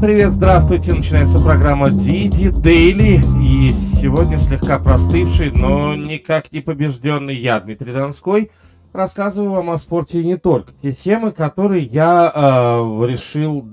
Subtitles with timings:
[0.00, 0.92] Привет, здравствуйте.
[0.94, 3.20] Начинается программа Диди Дейли.
[3.42, 8.52] И сегодня слегка простывший, но никак не побежденный я, Дмитрий Донской,
[8.92, 10.72] рассказываю вам о спорте не только.
[10.80, 13.68] Те темы, которые я э, решил,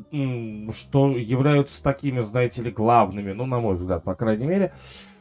[0.73, 4.73] что являются такими, знаете ли, главными, ну, на мой взгляд, по крайней мере,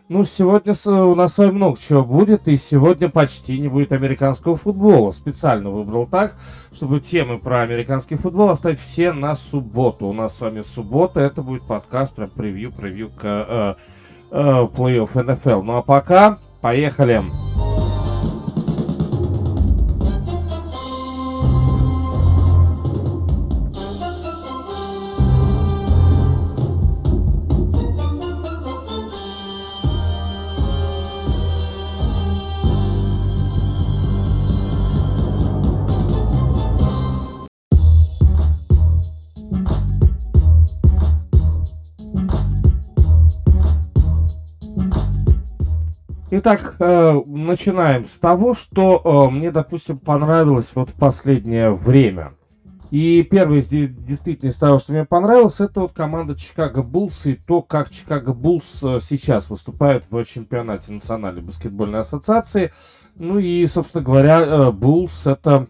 [0.08, 4.56] ну, сегодня у нас с вами много чего будет, и сегодня почти не будет американского
[4.56, 5.10] футбола.
[5.10, 6.34] Специально выбрал так,
[6.72, 10.06] чтобы темы про американский футбол оставить все на субботу.
[10.06, 13.74] У нас с вами суббота, это будет подкаст, прям превью, превью к э,
[14.30, 15.62] э, плей-офф NFL.
[15.62, 17.22] Ну а пока, поехали!
[17.22, 17.73] Поехали!
[46.36, 52.32] Итак, э, начинаем с того, что э, мне, допустим, понравилось вот последнее время.
[52.90, 57.34] И первый здесь действительно из того, что мне понравилось, это вот команда Чикаго Буллс и
[57.34, 62.72] то, как Чикаго Буллс э, сейчас выступает в чемпионате Национальной баскетбольной ассоциации.
[63.14, 65.68] Ну и, собственно говоря, Буллс это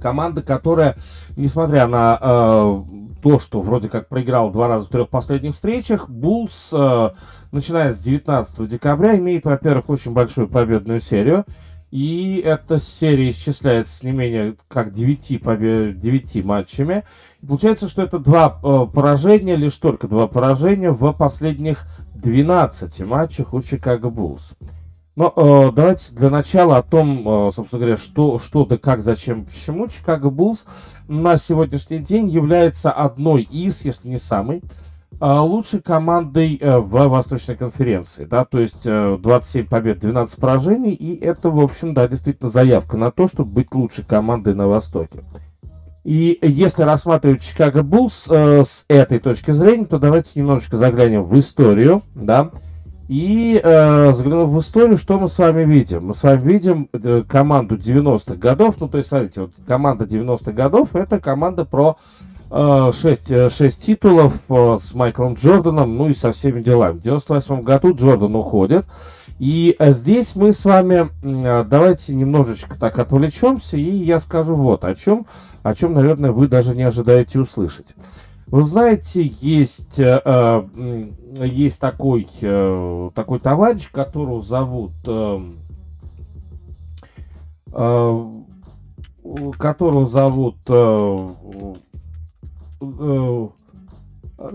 [0.00, 0.96] команда, которая,
[1.36, 2.82] несмотря на э,
[3.22, 7.10] то, что вроде как проиграл два раза в трех последних встречах, Буллс, э,
[7.52, 11.44] начиная с 19 декабря, имеет, во-первых, очень большую победную серию.
[11.90, 15.98] И эта серия исчисляется не менее как 9, побед...
[15.98, 17.04] 9 матчами.
[17.42, 23.54] И получается, что это два э, поражения, лишь только два поражения в последних 12 матчах
[23.54, 24.54] у Чикаго Буллс.
[25.20, 29.44] Но э, давайте для начала о том, э, собственно говоря, что, что да как, зачем,
[29.44, 30.64] почему Чикаго Буллс
[31.08, 34.62] на сегодняшний день является одной из, если не самой,
[35.20, 38.24] э, лучшей командой э, в Восточной конференции.
[38.24, 38.46] Да?
[38.46, 43.10] То есть э, 27 побед, 12 поражений, и это, в общем, да, действительно заявка на
[43.10, 45.22] то, чтобы быть лучшей командой на Востоке.
[46.02, 51.38] И если рассматривать Чикаго Буллс э, с этой точки зрения, то давайте немножечко заглянем в
[51.38, 52.52] историю, да,
[53.10, 56.06] и э, заглянув в историю, что мы с вами видим?
[56.06, 58.76] Мы с вами видим э, команду 90-х годов.
[58.78, 61.96] Ну, то есть, смотрите, вот команда 90-х годов это команда про
[62.52, 66.98] э, 6, 6 э, титулов э, с Майклом Джорданом, ну и со всеми делами.
[66.98, 68.86] В 98 году Джордан уходит.
[69.40, 71.10] И здесь мы с вами
[71.64, 75.26] давайте немножечко так отвлечемся, и я скажу вот о чем,
[75.64, 77.96] о чем, наверное, вы даже не ожидаете услышать.
[78.50, 80.62] Вы знаете, есть, э, э
[81.46, 84.92] есть такой, э, такой товарищ, которого зовут...
[89.56, 90.56] Которого зовут...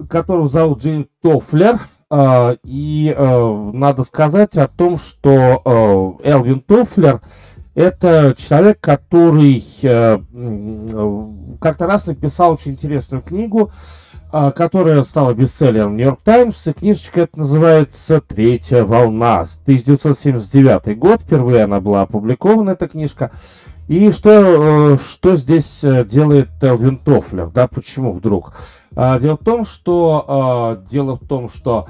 [0.10, 1.80] Которого зовут Джейн Тофлер.
[2.64, 7.22] И надо сказать о том, что Элвин Тофлер
[7.76, 10.20] это человек, который э,
[11.60, 13.70] как-то раз написал очень интересную книгу,
[14.32, 16.68] а, которая стала бестселлером Нью-Йорк Таймс.
[16.68, 19.42] И книжечка это называется «Третья волна».
[19.42, 21.22] 1979 год.
[21.22, 23.32] Впервые она была опубликована, эта книжка.
[23.90, 27.48] И что, э, что здесь э, делает Элвин Тофлер?
[27.48, 28.54] Да, почему вдруг?
[28.96, 31.88] А, дело в том, что, дело в том, что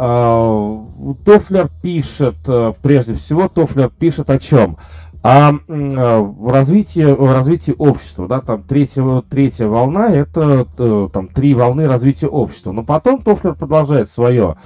[0.00, 4.78] Тофлер пишет, э, прежде всего, Тофлер пишет о чем?
[5.22, 11.52] А в развитии, в развитии общества, да, там третья, третья волна, это э, там три
[11.52, 12.72] волны развития общества.
[12.72, 14.56] Но потом Тофлер продолжает свое,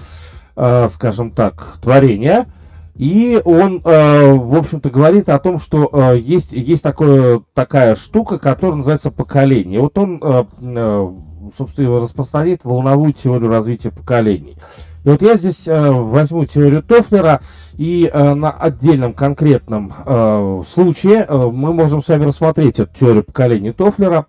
[0.54, 2.46] скажем так, творение,
[2.94, 9.10] и он, в общем-то, говорит о том, что есть, есть такое, такая штука, которая называется
[9.10, 9.80] поколение.
[9.80, 10.22] Вот он,
[11.56, 14.56] собственно, распространяет волновую теорию развития поколений.
[15.04, 17.42] И вот я здесь э, возьму теорию Тофлера,
[17.76, 23.22] и э, на отдельном конкретном э, случае э, мы можем с вами рассмотреть эту теорию
[23.22, 24.26] поколений Тофлера.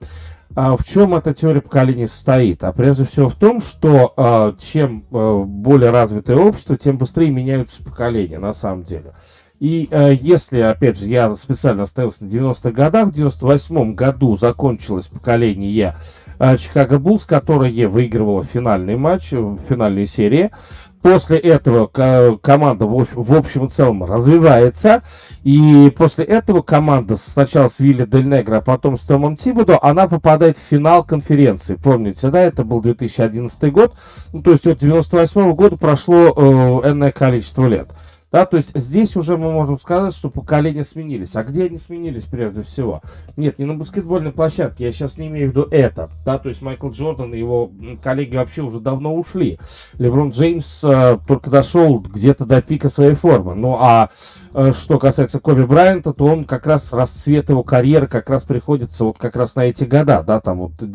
[0.53, 2.65] Э, в чем эта теория поколений состоит?
[2.65, 7.81] А прежде всего в том, что э, чем э, более развитое общество, тем быстрее меняются
[7.81, 9.13] поколения на самом деле.
[9.61, 15.07] И э, если, опять же, я специально остановился на 90-х годах, в 98 году закончилось
[15.07, 16.24] поколение Э,
[16.57, 20.51] Чикаго Буллс, которая выигрывала финальный матч, в финальной серии.
[21.05, 25.03] После этого команда в общем и целом развивается.
[25.43, 30.07] И после этого команда сначала с Вилли Дель Негро, а потом с Томом Тибудо, она
[30.07, 31.75] попадает в финал конференции.
[31.75, 33.93] Помните, да, это был 2011 год.
[34.33, 37.89] Ну, то есть от 98 года прошло э, энное количество лет.
[38.31, 41.35] Да, то есть здесь уже мы можем сказать, что поколения сменились.
[41.35, 43.01] А где они сменились прежде всего?
[43.37, 46.09] Нет, не на баскетбольной площадке, я сейчас не имею в виду это.
[46.25, 47.71] Да, то есть Майкл Джордан и его
[48.03, 49.57] коллеги вообще уже давно ушли.
[49.97, 53.55] Леброн Джеймс э, только дошел где-то до пика своей формы.
[53.55, 54.09] Ну а
[54.53, 59.05] э, что касается Коби Брайанта, то он как раз расцвет его карьеры как раз приходится
[59.05, 60.87] вот как раз на эти года, да, там вот в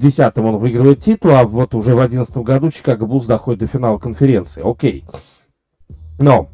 [0.00, 3.98] 10 он выигрывает титул, а вот уже в 11 году Чикаго Буллс доходит до финала
[3.98, 4.68] конференции.
[4.68, 5.04] Окей.
[6.18, 6.48] Но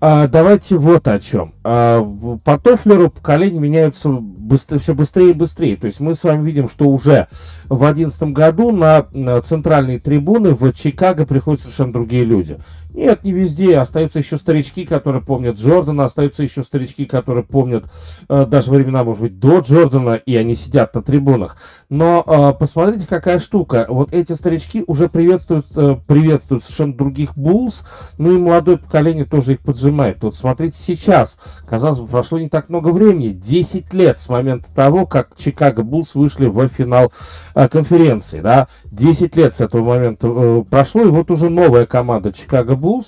[0.00, 1.54] а, давайте вот о чем.
[1.64, 2.02] А,
[2.44, 5.76] по Тофлеру поколения меняются быстро, все быстрее и быстрее.
[5.76, 7.26] То есть мы с вами видим, что уже
[7.64, 12.58] в 2011 году на, на центральные трибуны в Чикаго приходят совершенно другие люди.
[12.96, 13.76] Нет, не везде.
[13.76, 17.84] Остаются еще старички, которые помнят Джордана, остаются еще старички, которые помнят
[18.30, 21.58] э, даже времена, может быть, до Джордана, и они сидят на трибунах.
[21.90, 23.84] Но э, посмотрите, какая штука.
[23.90, 27.84] Вот эти старички уже приветствуют, э, приветствуют совершенно других Буллс,
[28.16, 30.22] ну и молодое поколение тоже их поджимает.
[30.22, 31.38] Вот смотрите сейчас.
[31.68, 33.28] Казалось бы, прошло не так много времени.
[33.28, 37.12] 10 лет с момента того, как Чикаго Буллс вышли в финал
[37.54, 38.40] э, конференции.
[38.40, 38.68] Да?
[38.86, 43.06] 10 лет с этого момента э, прошло, и вот уже новая команда Чикаго Буллс Bulls.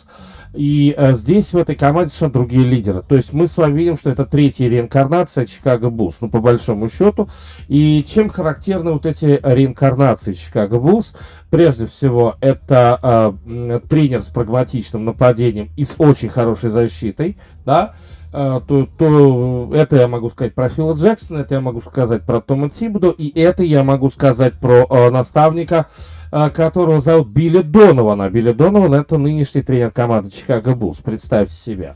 [0.54, 3.02] И э, здесь в этой команде совершенно другие лидеры.
[3.02, 6.88] То есть мы с вами видим, что это третья реинкарнация Чикаго Буллс, ну, по большому
[6.88, 7.28] счету.
[7.69, 11.14] И чем характерны вот эти реинкарнации Чикаго Буллс?
[11.50, 17.94] Прежде всего, это э, тренер с прагматичным нападением и с очень хорошей защитой, да,
[18.30, 22.42] Uh, то, то это я могу сказать про Фила Джексона, это я могу сказать про
[22.42, 25.86] Тома Тибудо, и это я могу сказать про uh, наставника
[26.30, 28.30] которого зовут Билли Донована.
[28.30, 31.94] Билли Донован это нынешний тренер команды Чикаго Буллс, представьте себе.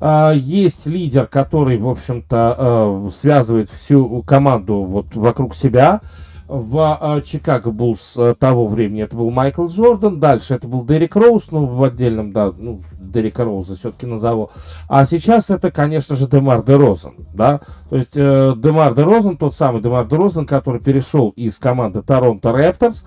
[0.00, 6.00] А, есть лидер, который, в общем-то, а, связывает всю команду вот вокруг себя
[6.46, 11.64] в Чикаго Буллс того времени это был Майкл Джордан, дальше это был Дерек Роуз, ну,
[11.64, 14.50] в отдельном, да, ну, Дерека Роуза все-таки назову.
[14.88, 19.38] А сейчас это, конечно же, Демар де Розен, да, то есть э, Демар де Розен,
[19.38, 23.06] тот самый Демар де Розен, который перешел из команды Торонто Рэпторс,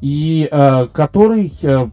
[0.00, 1.88] и э, который, э,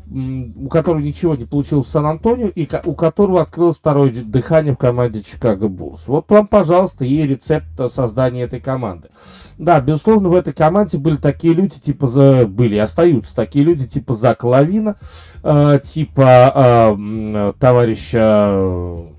[0.55, 5.23] у которого ничего не получилось в Сан-Антонио, и у которого открылось второе дыхание в команде
[5.23, 6.07] Чикаго Буллс.
[6.07, 9.09] Вот вам, пожалуйста, и рецепт создания этой команды.
[9.57, 14.13] Да, безусловно, в этой команде были такие люди, типа, за, были остаются такие люди, типа
[14.13, 14.97] Зака Лавина,
[15.43, 16.53] э, типа
[16.97, 19.14] э, товарища э,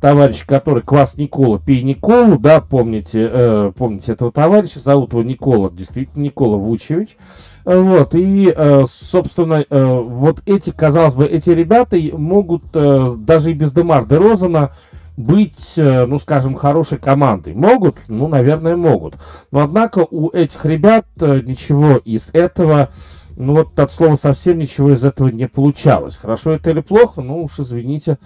[0.00, 5.70] товарищ, который квас Никола, пей Николу, да, помните, э, помните этого товарища, зовут его Никола,
[5.70, 7.16] действительно, Никола Вучевич,
[7.64, 13.54] вот, и, э, собственно, э, вот эти, казалось бы, эти ребята могут э, даже и
[13.54, 14.72] без Демар де Розена
[15.20, 17.54] быть, э, ну, скажем, хорошей командой.
[17.54, 17.98] Могут?
[18.08, 19.14] Ну, наверное, могут.
[19.50, 22.88] Но, однако, у этих ребят э, ничего из этого,
[23.36, 26.16] ну, вот от слова совсем ничего из этого не получалось.
[26.16, 27.22] Хорошо это или плохо?
[27.22, 28.18] Ну, уж извините.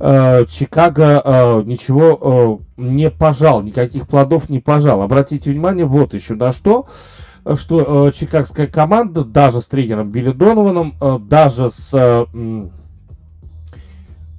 [0.00, 5.02] Э, Чикаго э, ничего э, не пожал, никаких плодов не пожал.
[5.02, 6.86] Обратите внимание вот еще на что,
[7.54, 10.94] что чикагская команда, даже с тренером Билли Донованом,
[11.28, 12.26] даже с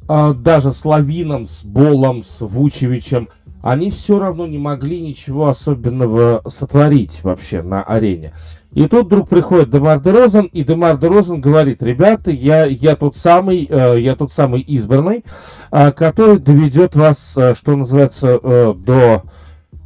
[0.08, 3.30] даже с Лавином, с Болом, с Вучевичем,
[3.66, 8.32] они все равно не могли ничего особенного сотворить вообще на арене.
[8.74, 12.96] И тут вдруг приходит Демар де Розен, и Демар де Розен говорит, ребята, я, я
[12.96, 15.26] тот самый, э, я тот самый избранный,
[15.72, 18.40] э, который доведет вас, э, что называется,
[18.76, 19.24] до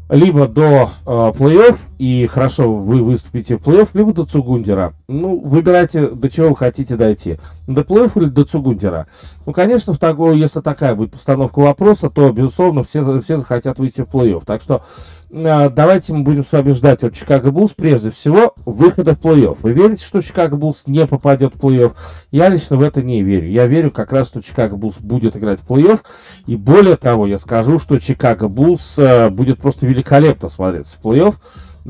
[0.09, 4.93] либо до э, плей-офф, и хорошо вы выступите в плей-офф, либо до Цугундера.
[5.09, 7.37] Ну, выбирайте, до чего вы хотите дойти.
[7.67, 9.07] До плей-офф или до Цугундера.
[9.45, 14.01] Ну, конечно, в такое, если такая будет постановка вопроса, то, безусловно, все, все захотят выйти
[14.01, 14.43] в плей-офф.
[14.45, 14.81] Так что
[15.29, 19.57] э, давайте мы будем с вами ждать от Чикаго Буллс, прежде всего, выхода в плей-офф.
[19.61, 21.91] Вы верите, что Чикаго Буллс не попадет в плей-офф?
[22.31, 23.49] Я лично в это не верю.
[23.49, 25.99] Я верю как раз, что Чикаго Буллс будет играть в плей-офф.
[26.47, 31.35] И более того, я скажу, что Чикаго Буллс э, будет просто великолепно смотреться в плей-офф.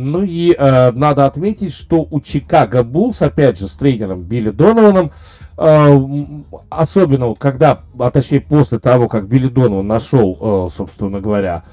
[0.01, 5.11] Ну и э, надо отметить, что у Чикаго Буллс, опять же, с тренером Билли Донованом,
[5.57, 6.25] э,
[6.69, 11.63] особенно когда, а точнее после того, как Билли Донован нашел, э, собственно говоря,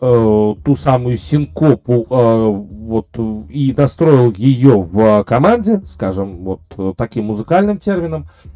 [0.00, 3.08] э, ту самую синкопу э, вот,
[3.50, 8.55] и настроил ее в команде, скажем, вот э, таким музыкальным термином, а,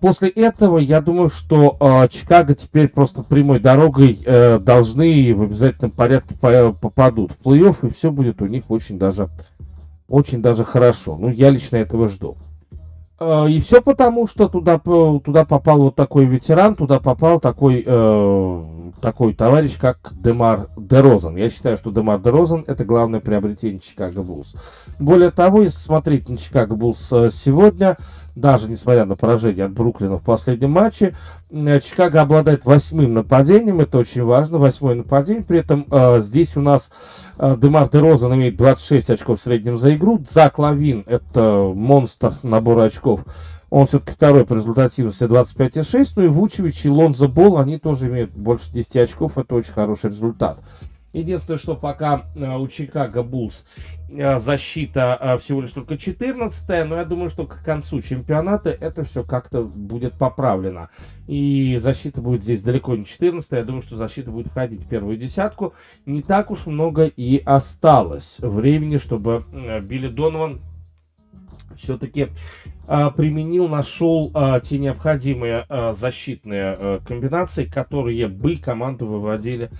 [0.00, 5.90] после этого я думаю, что э, Чикаго теперь просто прямой дорогой э, должны в обязательном
[5.90, 9.28] порядке по попадут в плей-офф, и все будет у них очень даже,
[10.08, 11.16] очень даже хорошо.
[11.18, 12.36] Ну, я лично этого жду.
[13.18, 18.64] Э, и все потому, что туда, туда попал вот такой ветеран, туда попал такой, э,
[19.00, 21.36] такой товарищ, как Демар Дерозан.
[21.36, 24.54] Я считаю, что Демар Дерозан это главное приобретение Чикаго Буллс.
[24.98, 27.96] Более того, если смотреть на Чикаго Буллс сегодня,
[28.34, 31.14] даже несмотря на поражение от Бруклина в последнем матче.
[31.50, 35.42] Чикаго обладает восьмым нападением, это очень важно, восьмое нападение.
[35.42, 36.90] При этом э, здесь у нас
[37.38, 40.22] э, Демар Дерозан имеет 26 очков в среднем за игру.
[40.24, 43.24] Зак Лавин, это монстр набора очков,
[43.70, 46.12] он все-таки второй по результативности 25,6.
[46.16, 49.38] Ну и Вучевич и Лонзо Бол, они тоже имеют больше 10 очков.
[49.38, 50.60] Это очень хороший результат.
[51.12, 53.64] Единственное, что пока э, у Чикаго Буллс
[54.08, 59.02] э, защита э, всего лишь только 14 но я думаю, что к концу чемпионата это
[59.02, 60.88] все как-то будет поправлено.
[61.26, 65.16] И защита будет здесь далеко не 14 я думаю, что защита будет входить в первую
[65.16, 65.74] десятку.
[66.06, 69.44] Не так уж много и осталось времени, чтобы
[69.82, 70.60] Билли Донован
[71.74, 72.28] все-таки
[72.86, 79.70] применил, нашел те необходимые защитные комбинации, которые бы команду выводили,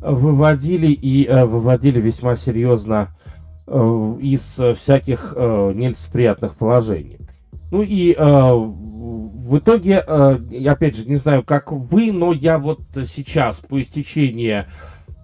[0.00, 3.08] выводили и э, выводили весьма серьезно
[3.66, 7.18] э, из всяких э, нелицеприятных положений.
[7.70, 8.16] Ну и
[9.50, 10.38] в итоге, э,
[10.68, 14.64] опять же, не знаю, как вы, но я вот сейчас по истечении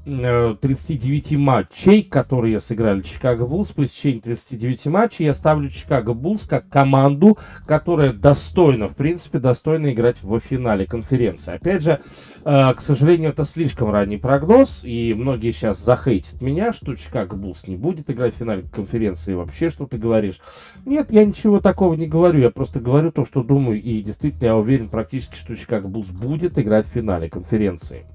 [0.07, 6.47] 39 э, матчей, которые сыграли Чикаго Буллс, по истечении 39 матчей, я ставлю Чикаго Буллс
[6.47, 7.37] как команду,
[7.67, 11.55] которая достойна, в принципе, достойна играть в финале конференции.
[11.55, 12.01] Опять же,
[12.45, 17.67] э, к сожалению, это слишком ранний прогноз, и многие сейчас захейтят меня, что Чикаго Буллс
[17.67, 20.41] не будет играть в финале конференции, вообще что ты говоришь.
[20.85, 24.57] Нет, я ничего такого не говорю, я просто говорю то, что думаю, и действительно я
[24.57, 28.07] уверен практически, что Чикаго Буллс будет играть в финале конференции.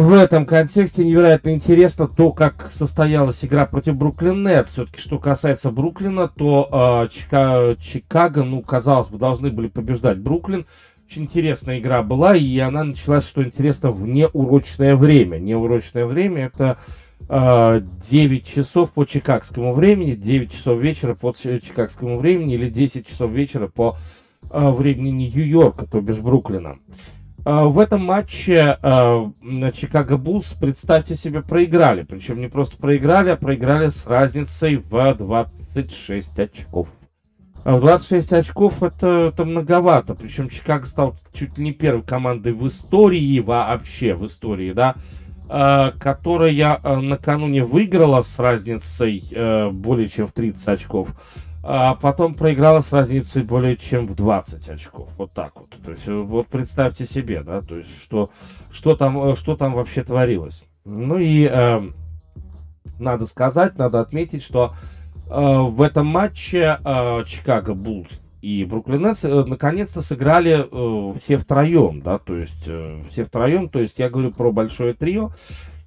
[0.00, 4.70] В этом контексте невероятно интересно то, как состоялась игра против Бруклин Нетс.
[4.70, 10.66] Все-таки, что касается Бруклина, то э, Чика Чикаго, ну, казалось бы, должны были побеждать Бруклин.
[11.08, 15.38] Очень интересная игра была, и она началась, что интересно, в неурочное время.
[15.38, 16.78] Неурочное время это
[17.28, 23.30] э, 9 часов по чикагскому времени, 9 часов вечера по чикагскому времени или 10 часов
[23.30, 23.96] вечера по
[24.50, 26.70] э, времени Нью-Йорка, то бишь Бруклина.
[26.70, 29.30] А, в этом матче а,
[29.72, 32.02] Чикаго Буллс, представьте себе, проиграли.
[32.02, 36.88] Причем не просто проиграли, а проиграли с разницей в 26 очков.
[37.64, 40.14] А в 26 очков это, это многовато.
[40.14, 44.96] Причем Чикаго стал чуть ли не первой командой в истории, вообще в истории, да,
[45.98, 49.22] которая накануне выиграла с разницей
[49.72, 51.08] более чем в 30 очков
[51.70, 55.10] а потом проиграла с разницей более чем в 20 очков.
[55.18, 55.68] Вот так вот.
[55.84, 58.30] То есть, вот представьте себе, да, то есть, что,
[58.70, 60.64] что, там, что там вообще творилось.
[60.86, 61.82] Ну и э,
[62.98, 64.72] надо сказать, надо отметить, что
[65.26, 71.36] э, в этом матче э, Чикаго Буллс и Бруклин Нетс э, наконец-то сыграли э, все
[71.36, 75.32] втроем, да, то есть э, все втроем, то есть я говорю про большое трио,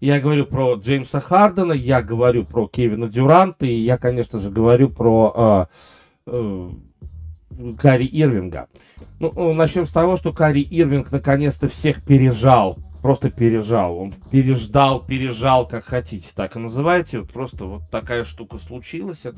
[0.02, 4.90] я говорю про Джеймса Хардена, я говорю про Кевина Дюранта, и я, конечно же, говорю
[4.90, 5.70] про
[6.26, 6.70] э, э,
[7.80, 8.68] Кари Ирвинга.
[9.20, 12.80] Ну, ну, начнем с того, что Кари Ирвинг наконец-то всех пережал.
[13.04, 13.98] Просто пережал.
[13.98, 17.20] Он переждал, пережал, как хотите, так и называйте.
[17.20, 19.26] Вот просто вот такая штука случилась.
[19.26, 19.38] Это,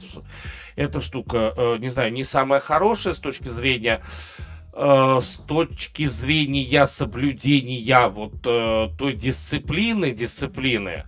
[0.78, 6.86] эта штука, э, не знаю, не самая хорошая с точки зрения Э, с точки зрения
[6.88, 11.04] соблюдения вот э, той дисциплины, дисциплины,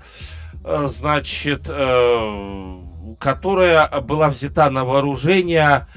[0.64, 2.80] э, значит, э,
[3.20, 5.88] которая была взята на вооружение,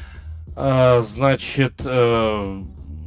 [0.56, 2.62] э, значит, э,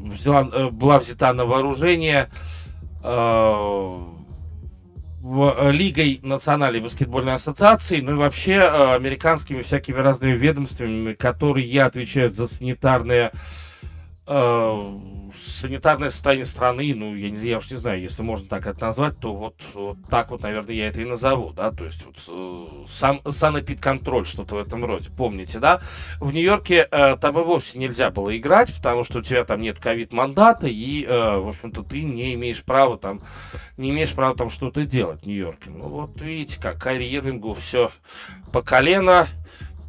[0.06, 2.30] взяла, э, была взята на вооружение
[3.03, 4.06] э,
[5.24, 12.48] Лигой Национальной баскетбольной ассоциации, ну и вообще э, американскими всякими разными ведомствами, которые отвечают за
[12.48, 13.38] санитарные э,
[14.25, 19.20] санитарное состояние страны, ну, я, не, я уж не знаю, если можно так это назвать,
[19.20, 22.86] то вот, вот так вот, наверное, я это и назову, да, то есть вот э,
[22.88, 25.82] сам санэпидконтроль, что-то в этом роде, помните, да?
[26.20, 29.80] В Нью-Йорке э, там и вовсе нельзя было играть, потому что у тебя там нет
[29.80, 33.22] ковид-мандата, и, э, в общем-то, ты не имеешь права там,
[33.78, 35.70] не имеешь права там что-то делать в Нью-Йорке.
[35.70, 37.92] Ну, вот видите, как Карри Ирвингу все
[38.51, 39.28] по колено,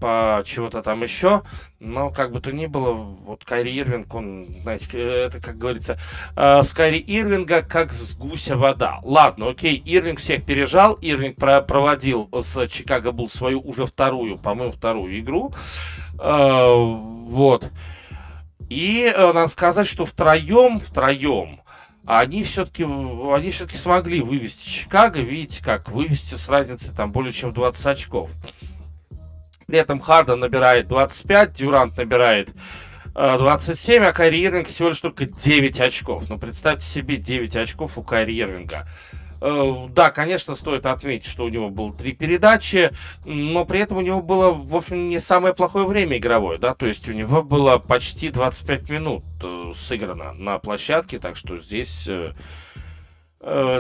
[0.03, 1.43] по чего-то там еще.
[1.79, 5.97] Но как бы то ни было, вот Кайри Ирвинг, он, знаете, это, как говорится,
[6.37, 8.99] э, с Кайри Ирвинга как с гуся вода.
[9.05, 14.73] Ладно, окей, Ирвинг всех пережал, Ирвинг про проводил с Чикаго был свою уже вторую, по-моему,
[14.73, 15.55] вторую игру.
[16.19, 17.71] Э, вот.
[18.69, 21.61] И э, надо сказать, что втроем, втроем,
[22.05, 27.53] они все-таки они все-таки смогли вывести Чикаго, видите, как вывести с разницей там более чем
[27.53, 28.31] 20 очков.
[29.73, 32.50] При этом Харден набирает 25, Дюрант набирает
[33.14, 36.25] 27, э, а Кайри Ирвинг всего лишь только 9 очков.
[36.29, 38.87] Ну, представьте себе 9 очков у Кайри Ирвинга.
[39.41, 42.91] Э, да, конечно, стоит отметить, что у него было три передачи,
[43.25, 46.85] но при этом у него было, в общем, не самое плохое время игровое, да, то
[46.85, 52.07] есть у него было почти 25 минут э, сыграно на площадке, так что здесь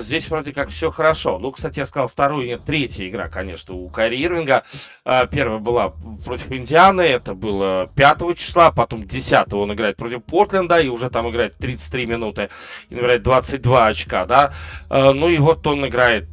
[0.00, 1.38] здесь вроде как все хорошо.
[1.38, 4.64] Ну, кстати, я сказал вторую, нет, третья игра, конечно, у Кари Ирвинга.
[5.04, 10.80] Э, первая была против Индианы, это было 5 числа, потом 10 он играет против Портленда,
[10.80, 12.50] и уже там играет 33 минуты,
[12.90, 14.52] и набирает 22 очка, да.
[14.90, 16.28] Э, ну и вот он играет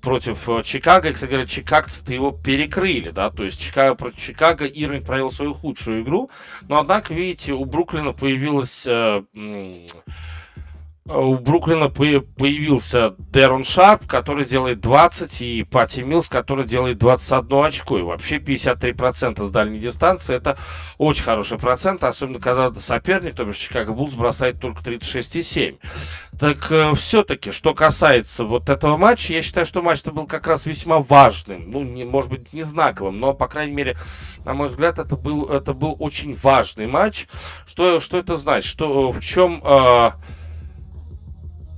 [0.00, 5.06] против Чикаго, и, кстати говоря, чикагцы-то его перекрыли, да, то есть Чикаго против Чикаго Ирвинг
[5.06, 6.28] провел свою худшую игру,
[6.68, 9.86] но, однако, видите, у Бруклина появилась э, Э,
[11.04, 17.98] у Бруклина появился Дэрон Шарп, который делает 20, и Пати Милс, который делает 21 очко.
[17.98, 20.36] И вообще 53% с дальней дистанции.
[20.36, 20.58] Это
[20.98, 25.78] очень хороший процент, особенно когда соперник, то бишь Чикаго Буллс, бросает только 36,7.
[26.38, 30.66] Так э, все-таки, что касается вот этого матча, я считаю, что матч-то был как раз
[30.66, 31.68] весьма важным.
[31.68, 33.96] Ну, не, может быть, не знаковым, но, по крайней мере,
[34.44, 37.26] на мой взгляд, это был, это был очень важный матч.
[37.66, 38.70] Что, что это значит?
[38.70, 39.60] Что, в чем...
[39.64, 40.12] Э,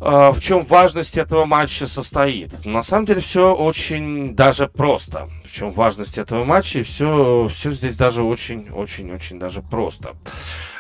[0.05, 2.67] в чем важность этого матча состоит?
[2.67, 5.31] На самом деле все очень даже просто.
[5.47, 6.83] В чем важность этого матча?
[6.83, 10.15] Все, все здесь даже очень-очень-очень даже просто.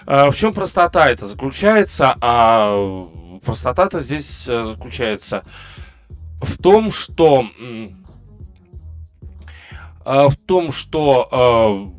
[0.07, 2.15] А, в чем простота это заключается?
[2.21, 3.09] А
[3.43, 5.45] простота-то здесь э, заключается
[6.43, 7.47] в том, что
[10.05, 11.91] в том, что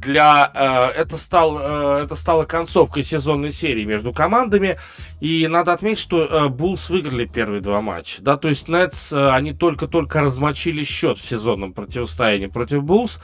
[0.00, 4.78] для э, это стал э, это стало концовкой сезонной серии между командами.
[5.20, 8.22] И надо отметить что э, Булls выиграли первые два матча.
[8.22, 13.20] Да то есть Нетс э, они только-только размочили счет в сезонном противостоянии против Булls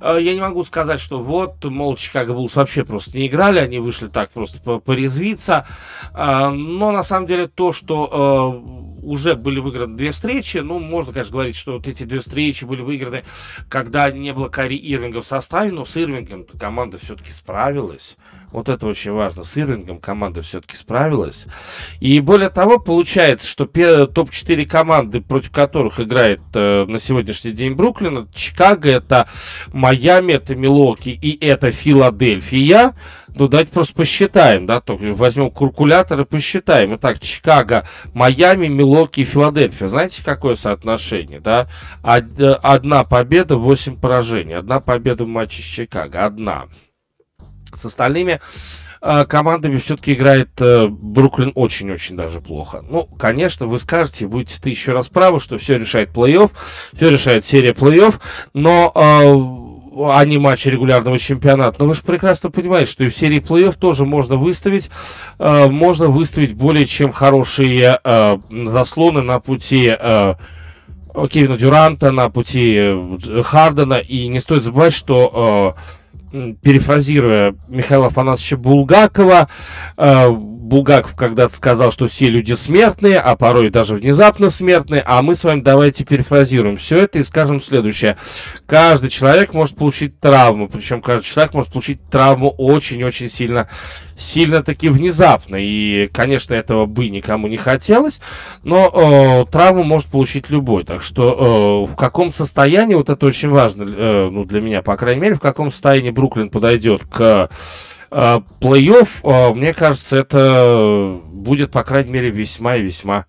[0.00, 3.78] э, я не могу сказать, что вот, мол, Чикаго Буллс вообще просто не играли, они
[3.78, 5.66] вышли так просто порезвиться.
[6.14, 8.60] Э, но на самом деле то, что
[9.06, 10.58] уже были выиграны две встречи.
[10.58, 13.24] Ну, можно, конечно, говорить, что вот эти две встречи были выиграны,
[13.68, 18.16] когда не было Кари Ирвинга в составе, но с Ирвингом команда все-таки справилась.
[18.50, 19.42] Вот это очень важно.
[19.42, 21.46] С Ирвингом команда все-таки справилась.
[22.00, 28.18] И более того, получается, что топ-4 команды, против которых играет э, на сегодняшний день Бруклин,
[28.18, 29.28] это Чикаго, это
[29.72, 32.94] Майами, это Милоки и это Филадельфия.
[33.38, 36.96] Ну, давайте просто посчитаем, да, только возьмем калькулятор и посчитаем.
[36.96, 39.88] Итак, Чикаго, Майами, Милоки и Филадельфия.
[39.88, 41.68] Знаете, какое соотношение, да?
[42.02, 44.56] Одна победа, 8 поражений.
[44.56, 46.24] Одна победа в матче с Чикаго.
[46.24, 46.64] Одна.
[47.74, 48.40] С остальными
[49.02, 52.82] э, командами все-таки играет э, Бруклин очень-очень даже плохо.
[52.88, 56.52] Ну, конечно, вы скажете, будете ты еще раз правы, что все решает плей-офф,
[56.94, 58.14] все решает серия плей-офф,
[58.54, 59.65] но э,
[60.04, 61.76] а не матчи регулярного чемпионата.
[61.78, 64.90] Но вы же прекрасно понимаете, что и в серии плей-офф тоже можно выставить,
[65.38, 70.34] э, можно выставить более чем хорошие э, заслоны на пути э,
[71.30, 73.94] Кевина Дюранта, на пути э, Хардена.
[73.94, 75.76] И не стоит забывать, что
[76.32, 79.48] э, перефразируя Михаила Афанасовича Булгакова,
[79.96, 85.36] э, Булгаков когда-то сказал, что все люди смертные, а порой даже внезапно смертные, а мы
[85.36, 88.16] с вами давайте перефразируем все это и скажем следующее.
[88.66, 93.68] Каждый человек может получить травму, причем каждый человек может получить травму очень-очень сильно
[94.18, 95.56] сильно таки внезапно.
[95.60, 98.20] И, конечно, этого бы никому не хотелось,
[98.62, 100.84] но э, травму может получить любой.
[100.84, 104.96] Так что э, в каком состоянии, вот это очень важно, э, ну, для меня, по
[104.96, 107.50] крайней мере, в каком состоянии Бруклин подойдет к
[108.10, 113.26] плей-офф, э, мне кажется, это будет, по крайней мере, весьма и весьма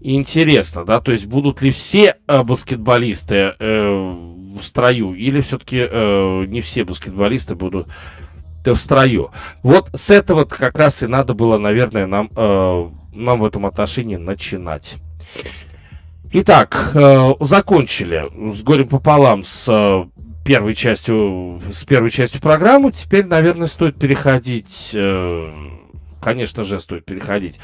[0.00, 4.16] интересно, да, то есть будут ли все э, баскетболисты э,
[4.58, 7.88] в строю, или все-таки э, не все баскетболисты будут
[8.64, 9.30] в строю.
[9.62, 14.16] Вот с этого как раз и надо было, наверное, нам, э, нам в этом отношении
[14.16, 14.96] начинать.
[16.32, 20.04] Итак, э, закончили с горем пополам с э,
[20.44, 22.92] первой частью, с первой частью программы.
[22.92, 25.52] Теперь, наверное, стоит переходить, э,
[26.20, 27.58] конечно же, стоит переходить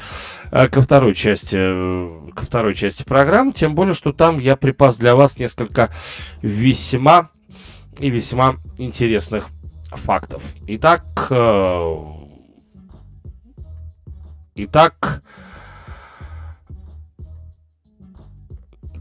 [0.51, 3.53] э, ко второй части, э, ко второй части программы.
[3.53, 5.93] Тем более, что там я припас для вас несколько
[6.41, 7.29] весьма
[7.99, 9.47] и весьма интересных
[9.91, 10.41] фактов.
[10.65, 11.31] Итак,
[14.55, 15.21] итак,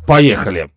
[0.07, 0.71] поехали.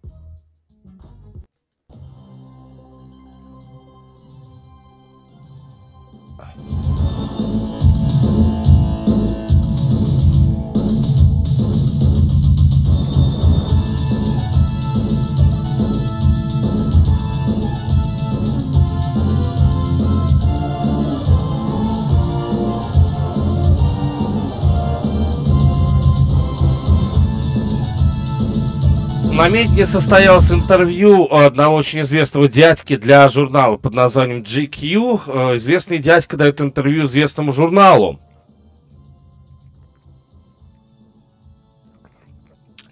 [29.36, 35.22] На медне состоялось интервью одного очень известного дядьки для журнала под названием GQ.
[35.26, 38.20] Э, известный дядька дает интервью известному журналу.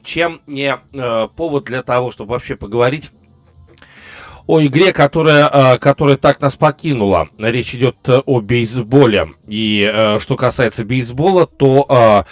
[0.04, 3.12] Чем не э, повод для того, чтобы вообще поговорить
[4.48, 7.30] о игре, которая, э, которая так нас покинула.
[7.38, 9.30] Речь идет о бейсболе.
[9.48, 12.26] И что касается бейсбола, то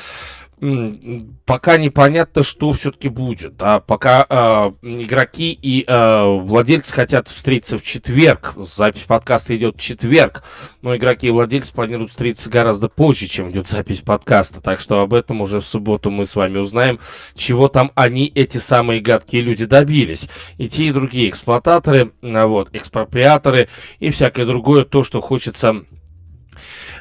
[1.45, 3.55] пока непонятно, что все-таки будет.
[3.57, 3.79] Да?
[3.79, 8.53] Пока э, игроки и э, владельцы хотят встретиться в четверг.
[8.57, 10.43] Запись подкаста идет в четверг.
[10.81, 14.61] Но игроки и владельцы планируют встретиться гораздо позже, чем идет запись подкаста.
[14.61, 16.99] Так что об этом уже в субботу мы с вами узнаем,
[17.35, 20.27] чего там они, эти самые гадкие люди, добились.
[20.57, 23.69] И те, и другие эксплуататоры, вот, экспроприаторы
[23.99, 25.83] и всякое другое, то, что хочется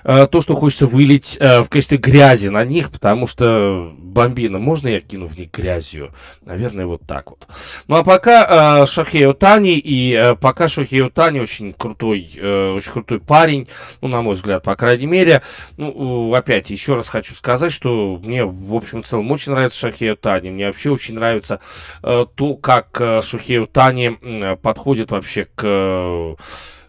[0.05, 4.89] Э, то, что хочется вылить э, в качестве грязи на них, потому что бомбина, можно
[4.89, 6.13] я кину в них грязью?
[6.43, 7.47] Наверное, вот так вот.
[7.87, 13.21] Ну, а пока э, Шахео Тани, и э, пока Шахео Тани очень крутой, очень крутой
[13.21, 13.69] парень,
[14.01, 15.43] ну, на мой взгляд, по крайней мере.
[15.77, 20.17] Ну, опять, еще раз хочу сказать, что мне, в общем, в целом очень нравится Шахео
[20.17, 20.51] Тани.
[20.51, 21.61] Мне вообще очень нравится
[22.03, 24.19] то, как э, Шахео Тани
[24.63, 26.37] подходит вообще к,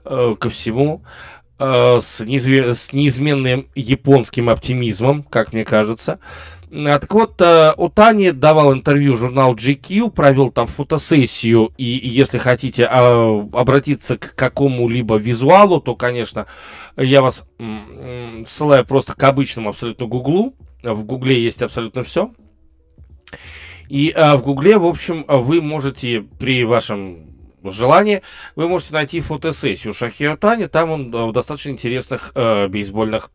[0.03, 1.03] ко всему.
[1.61, 6.19] Э, с, неизме, с неизменным японским оптимизмом, как мне кажется.
[6.71, 12.87] А, так вот, э, Утани давал интервью журналу GQ, провел там фотосессию, и если хотите
[12.89, 16.45] а, обратиться к какому-либо визуалу, то, конечно,
[16.95, 17.43] я вас
[18.47, 20.53] ссылаю просто к обычному абсолютно Гуглу.
[20.81, 22.31] В Гугле есть абсолютно все.
[23.89, 28.21] И а, в Гугле, в общем, вы можете при вашем желание,
[28.55, 30.67] вы можете найти фотосессию Шахио Тани.
[30.67, 33.29] Там он э, в достаточно интересных э, бейсбольных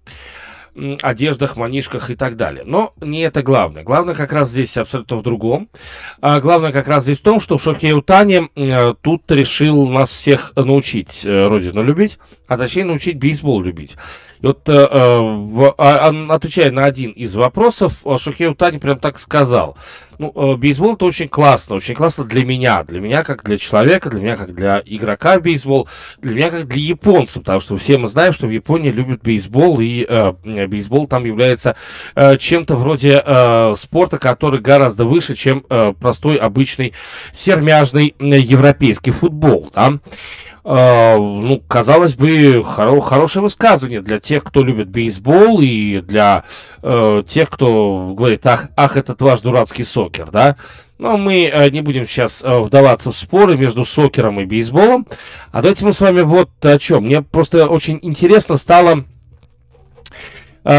[1.03, 2.65] одеждах, манишках и так далее.
[2.67, 3.85] Но не это главное.
[3.85, 5.69] Главное как раз здесь абсолютно в другом.
[6.21, 10.53] А главное как раз здесь в том, что Шокей Утани э, тут решил нас всех
[10.57, 13.97] научить э, родину любить, а точнее научить бейсбол любить.
[14.41, 19.19] И вот, э, э в, а, отвечая на один из вопросов, Шокей Утани прям так
[19.19, 19.79] сказал–
[20.19, 24.11] ну, э, бейсбол это очень классно, очень классно для меня, для меня как для человека,
[24.11, 25.89] для меня как для игрока в бейсбол,
[26.21, 29.81] для меня как для японцев, потому что все мы знаем, что в Японии любят бейсбол,
[29.81, 31.77] и э, бейсбол там является
[32.15, 36.95] э, чем-то вроде э, спорта, который гораздо выше, чем э, простой обычный
[37.33, 39.99] сермяжный э, европейский футбол, да.
[40.65, 46.45] Uh, ну, казалось бы, хоро- хорошее высказывание для тех, кто любит бейсбол и для
[46.81, 50.57] uh, тех, кто говорит, ах, ах, этот ваш дурацкий сокер, да.
[50.97, 55.07] Но мы uh, не будем сейчас вдаваться в споры между сокером и бейсболом.
[55.53, 57.05] А давайте мы с вами вот о чем.
[57.05, 59.05] Мне просто очень интересно стало а,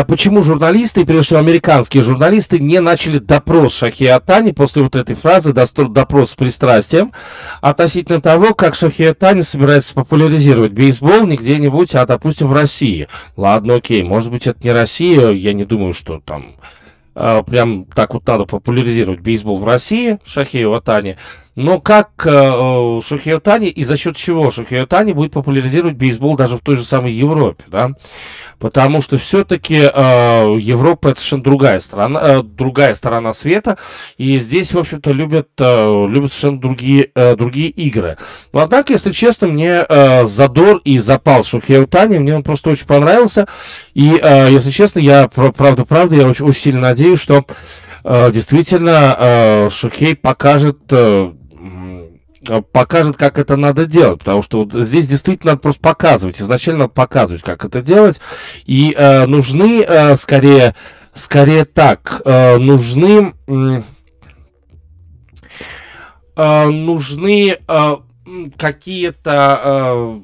[0.08, 6.32] почему журналисты, прежде всего американские журналисты, не начали допрос Шахиатани после вот этой фразы, допрос
[6.32, 7.12] с пристрастием,
[7.62, 13.08] относительно того, как Шахиатани собирается популяризировать бейсбол не где-нибудь, а, допустим, в России.
[13.38, 16.56] Ладно, окей, может быть, это не Россия, я не думаю, что там
[17.14, 21.18] э, прям так вот надо популяризировать бейсбол в России, Шахею Атани.
[21.56, 26.58] Но как э, Шухио Тани и за счет чего Шухио Тани будет популяризировать бейсбол даже
[26.58, 27.92] в той же самой Европе, да?
[28.60, 33.78] Потому что все-таки э, Европа это совершенно другая страна, э, другая сторона света,
[34.18, 38.18] и здесь, в общем-то, любят, э, любят совершенно другие, э, другие игры.
[38.52, 42.86] Но, однако, если честно, мне э, задор и запал Шухио Тани, мне он просто очень
[42.86, 43.48] понравился,
[43.94, 47.46] и, э, если честно, я, правда-правда, я очень, очень сильно надеюсь, что
[48.04, 51.45] э, действительно э, Шухей покажет э, Э,
[52.72, 56.94] покажет, как это надо делать, потому что вот здесь действительно надо просто показывать, изначально надо
[56.94, 58.20] показывать, как это делать,
[58.66, 60.76] и э, нужны э, скорее,
[61.14, 63.34] скорее так, э, нужны,
[66.36, 67.96] э, нужны э,
[68.58, 70.20] какие-то э,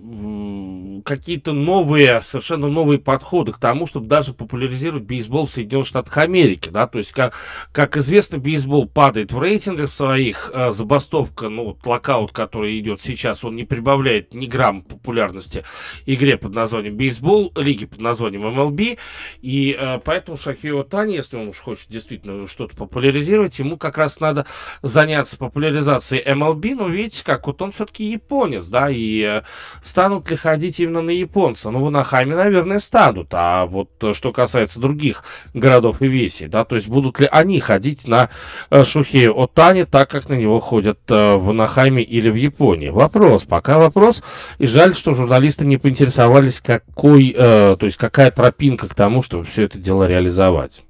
[1.03, 6.69] какие-то новые, совершенно новые подходы к тому, чтобы даже популяризировать бейсбол в Соединенных Штатах Америки,
[6.69, 7.33] да, то есть, как,
[7.71, 13.43] как известно, бейсбол падает в рейтингах своих, э, забастовка, ну, вот локаут, который идет сейчас,
[13.43, 15.63] он не прибавляет ни грамм популярности
[16.05, 18.97] игре под названием бейсбол, лиги под названием MLB,
[19.41, 24.19] и э, поэтому Шахио Тани, если он уж хочет действительно что-то популяризировать, ему как раз
[24.19, 24.45] надо
[24.81, 29.41] заняться популяризацией MLB, но видите, как вот он все-таки японец, да, и э,
[29.81, 31.71] станут ли ходить именно именно на японца.
[31.71, 33.29] Ну, в Анахайме, наверное, станут.
[33.31, 35.23] А вот э, что касается других
[35.53, 38.29] городов и весей, да, то есть будут ли они ходить на
[38.69, 42.89] э, Шухею Отани, так как на него ходят э, в Анахайме или в Японии?
[42.89, 44.21] Вопрос, пока вопрос.
[44.57, 49.63] И жаль, что журналисты не поинтересовались, какой, то есть какая тропинка к тому, чтобы все
[49.63, 50.81] это дело реализовать.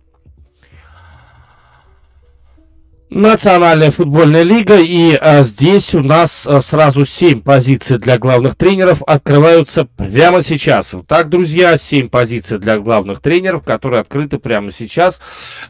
[3.13, 9.01] Национальная футбольная лига, и а, здесь у нас а, сразу 7 позиций для главных тренеров
[9.05, 10.95] открываются прямо сейчас.
[11.09, 15.19] Так, друзья, 7 позиций для главных тренеров, которые открыты прямо сейчас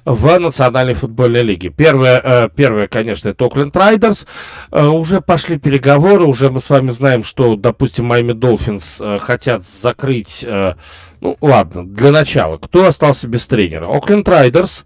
[0.05, 1.71] в Национальной футбольной лиге.
[1.71, 4.27] Первое, а, первое конечно, это Окленд Райдерс.
[4.69, 9.63] А, уже пошли переговоры, уже мы с вами знаем, что, допустим, Майами Долфинс а, хотят
[9.63, 10.45] закрыть...
[10.47, 10.75] А,
[11.21, 13.87] ну, ладно, для начала, кто остался без тренера?
[13.87, 14.85] Окленд Райдерс.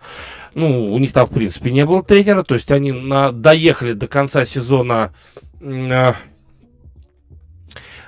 [0.55, 2.41] Ну, у них там, в принципе, не было тренера.
[2.43, 5.13] То есть они на, доехали до конца сезона
[5.59, 6.13] э,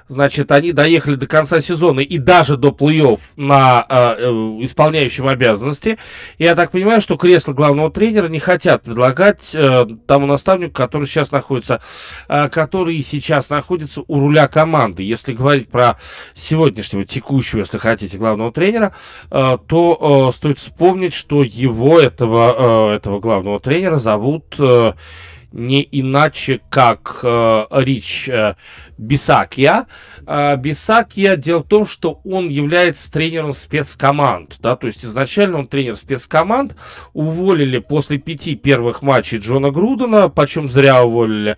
[0.10, 4.30] Значит, они доехали до конца сезона и даже до плей-офф на э, э,
[4.62, 5.98] исполняющем обязанности.
[6.38, 11.32] Я так понимаю, что кресло главного тренера не хотят предлагать э, тому наставнику, который сейчас
[11.32, 11.82] находится,
[12.30, 15.04] э, который сейчас находится у руля команды.
[15.04, 15.98] Если говорить про
[16.34, 18.96] сегодняшнего, текущего, если хотите, главного тренера,
[19.30, 24.56] э, то э, стоит вспомнить, что его, этого, э, этого главного тренера, зовут...
[24.58, 24.94] Э,
[25.52, 28.56] не иначе, как э, Рич э,
[28.98, 29.88] Бисакия.
[30.26, 35.68] Э, Бисакия, дело в том, что он является тренером спецкоманд, да, то есть изначально он
[35.68, 36.76] тренер спецкоманд,
[37.14, 41.58] уволили после пяти первых матчей Джона Грудена, почем зря уволили,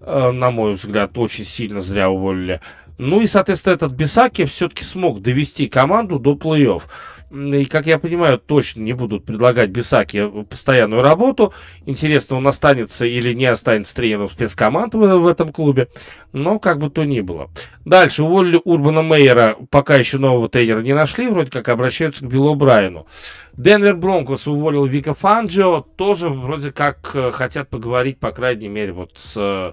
[0.00, 2.60] э, на мой взгляд, очень сильно зря уволили.
[2.98, 6.82] Ну и, соответственно, этот Бисаки все-таки смог довести команду до плей-офф
[7.30, 11.54] и, как я понимаю, точно не будут предлагать Бисаки постоянную работу.
[11.86, 15.88] Интересно, он останется или не останется тренером спецкоманд в, в этом клубе.
[16.32, 17.48] Но как бы то ни было.
[17.84, 19.56] Дальше уволили Урбана Мейера.
[19.70, 21.28] Пока еще нового тренера не нашли.
[21.28, 23.06] Вроде как обращаются к Биллу Брайану.
[23.52, 25.82] Денвер Бронкос уволил Вика Фанджио.
[25.82, 29.72] Тоже вроде как э, хотят поговорить, по крайней мере, вот с э,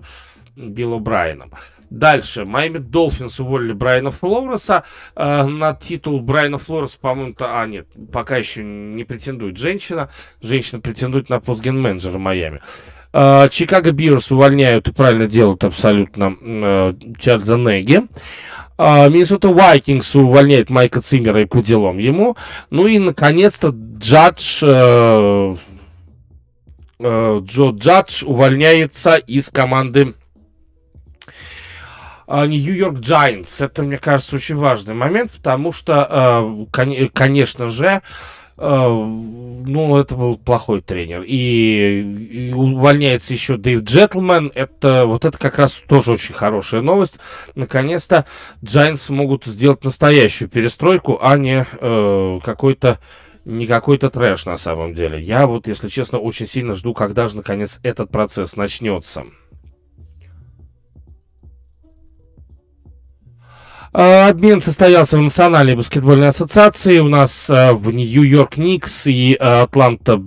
[0.56, 1.52] Биллом Брайаном.
[1.90, 2.46] Дальше.
[2.46, 4.84] Майами Долфинс уволили Брайана Флореса.
[5.16, 7.62] Э, на титул Брайана Флореса, по-моему, то...
[7.62, 10.10] А, нет, пока еще не претендует женщина.
[10.42, 12.62] Женщина претендует на пост ген-менеджера Майами.
[13.14, 18.04] Э, Чикаго Бирс увольняют и правильно делают абсолютно э, Чарльза Неги.
[18.78, 22.38] Uh, Миннесота Вайкингс увольняет Майка Циммера и по делам ему.
[22.70, 24.64] Ну и, наконец-то, Джадж...
[24.64, 25.58] Uh,
[27.00, 30.14] uh, Джо Джадж увольняется из команды
[32.28, 33.64] Нью-Йорк Giants.
[33.64, 38.02] Это, мне кажется, очень важный момент, потому что, э, конечно же,
[38.58, 41.24] э, ну, это был плохой тренер.
[41.26, 44.52] И, увольняется еще Дэйв Джетлмен.
[44.56, 47.18] Это, вот это как раз тоже очень хорошая новость.
[47.56, 48.26] Наконец-то
[48.62, 53.00] Giants могут сделать настоящую перестройку, а не э, какой-то
[53.46, 55.22] не какой-то трэш на самом деле.
[55.22, 59.24] Я вот, если честно, очень сильно жду, когда же наконец этот процесс начнется.
[63.92, 67.00] Обмен состоялся в Национальной баскетбольной ассоциации.
[67.00, 70.22] У нас а, в Нью-Йорк Никс и а, Атланта,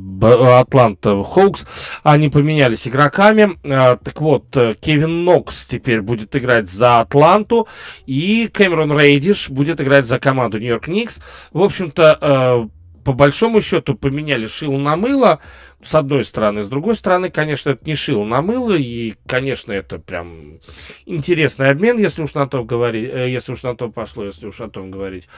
[0.58, 1.66] Атланта Хоукс.
[2.02, 3.58] Они поменялись игроками.
[3.62, 7.68] Так вот, э, Кевин Нокс теперь будет играть за Атланту.
[8.06, 11.20] И Кэмерон Рейдиш будет играть за команду Нью-Йорк Никс.
[11.52, 12.68] В общем-то,
[13.04, 15.40] по большому счету поменяли шило на мыло
[15.82, 16.62] с одной стороны.
[16.62, 20.58] С другой стороны, конечно, это не шило на мыло, и, конечно, это прям
[21.06, 24.60] интересный обмен, если уж на то говорить, э, если уж на то пошло, если уж
[24.60, 25.28] о том говорить.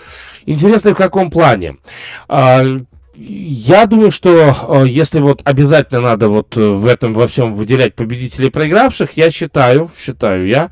[0.46, 1.76] Интересный в каком плане?
[2.28, 2.64] А,
[3.14, 8.48] я думаю, что э, если вот обязательно надо вот в этом во всем выделять победителей
[8.48, 10.70] и проигравших, я считаю, считаю я,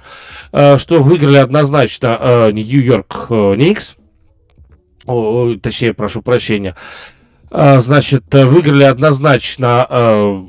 [0.53, 3.95] э, что выиграли однозначно Нью-Йорк Никс,
[5.63, 6.75] точнее, прошу прощения,
[7.51, 10.41] а, значит, э, выиграли однозначно, э,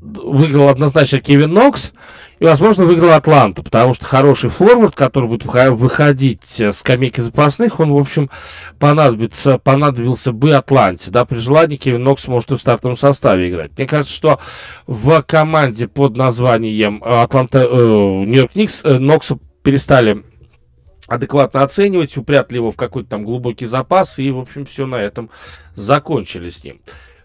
[0.00, 1.92] выиграл однозначно Кевин Нокс,
[2.40, 7.92] и, возможно, выиграл Атланту, потому что хороший форвард, который будет выходить с скамейки запасных, он,
[7.92, 8.30] в общем,
[8.78, 11.10] понадобится, понадобился бы Атланте.
[11.10, 13.72] Да, при желании Кевин Нокс может и в стартовом составе играть.
[13.76, 14.40] Мне кажется, что
[14.86, 20.24] в команде под названием Атланта, э, Нью-Йорк Никс э, Нокса перестали
[21.10, 25.28] адекватно оценивать, упрятали его в какой-то там глубокий запас, и, в общем, все на этом
[25.74, 26.80] закончили с ним.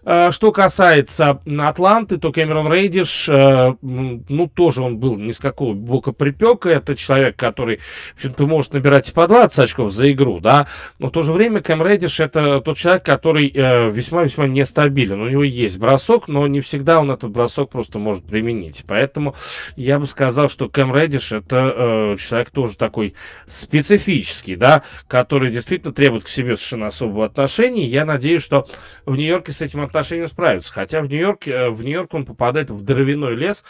[0.08, 5.74] Э, что касается Атланты, то Кэмерон Рейдиш, э, ну, тоже он был ни с какого
[5.74, 6.68] бока припека.
[6.68, 10.68] Это человек, который, в общем-то, может набирать и по 20 очков за игру, да.
[11.00, 15.20] Но в то же время Кэм Рейдиш это тот человек, который э, весьма-весьма нестабилен.
[15.20, 18.84] У него есть бросок, но не всегда он этот бросок просто может применить.
[18.86, 19.34] Поэтому
[19.74, 23.14] я бы сказал, что Кэм Рейдиш это человек тоже такой
[23.48, 27.86] специфический, да, который действительно требует к себе совершенно особого отношения.
[27.86, 28.68] Я надеюсь, что
[29.04, 30.72] в Нью-Йорке с этим отношением отношениям справиться.
[30.72, 33.64] Хотя в Нью-Йорке, э, в Нью-Йорк он попадает в дровяной лес,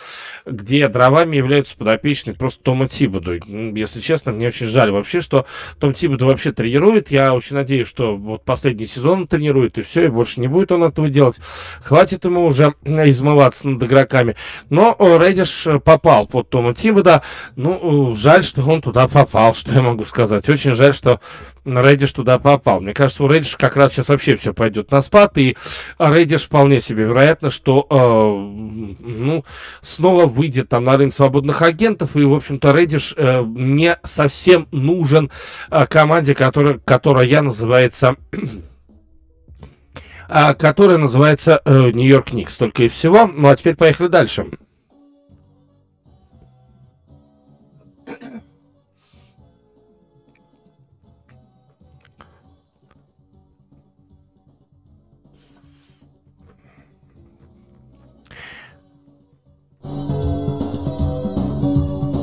[0.45, 3.35] где дровами являются подопечные просто Тома Тибоду.
[3.35, 5.47] Если честно, мне очень жаль вообще, что
[5.79, 7.11] Том Тибоду вообще тренирует.
[7.11, 10.73] Я очень надеюсь, что вот последний сезон он тренирует, и все, и больше не будет
[10.73, 11.39] он этого делать.
[11.83, 14.37] Хватит ему уже измываться над игроками.
[14.69, 17.23] Но Редиш попал под Тома Тибода.
[17.55, 20.49] Ну, жаль, что он туда попал, что я могу сказать.
[20.49, 21.21] Очень жаль, что
[21.67, 22.81] Редиш туда попал.
[22.81, 25.57] Мне кажется, у Редиш как раз сейчас вообще все пойдет на спад, и
[25.99, 29.45] Редиш вполне себе вероятно, что э, ну,
[29.83, 35.31] снова выйдет там на рынок свободных агентов, и, в общем-то, Редиш э, не совсем нужен
[35.71, 38.17] э, команде, которая, которая я называется...
[40.59, 43.31] которая называется Нью-Йорк Никс, только и всего.
[43.33, 44.47] Ну, а теперь поехали дальше.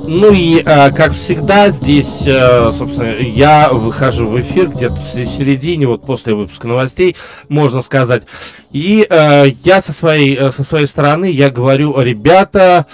[0.05, 5.87] Ну и, э, как всегда, здесь, э, собственно, я выхожу в эфир где-то в середине,
[5.87, 7.15] вот после выпуска новостей,
[7.47, 8.23] можно сказать.
[8.71, 12.85] И э, я со своей, со своей стороны, я говорю, ребята,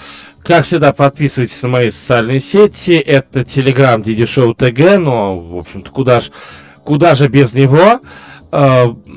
[0.44, 2.92] как всегда, подписывайтесь на мои социальные сети.
[2.92, 6.30] Это Telegram Диди Шоу ТГ, но, в общем-то, куда же
[6.84, 8.00] куда же без него.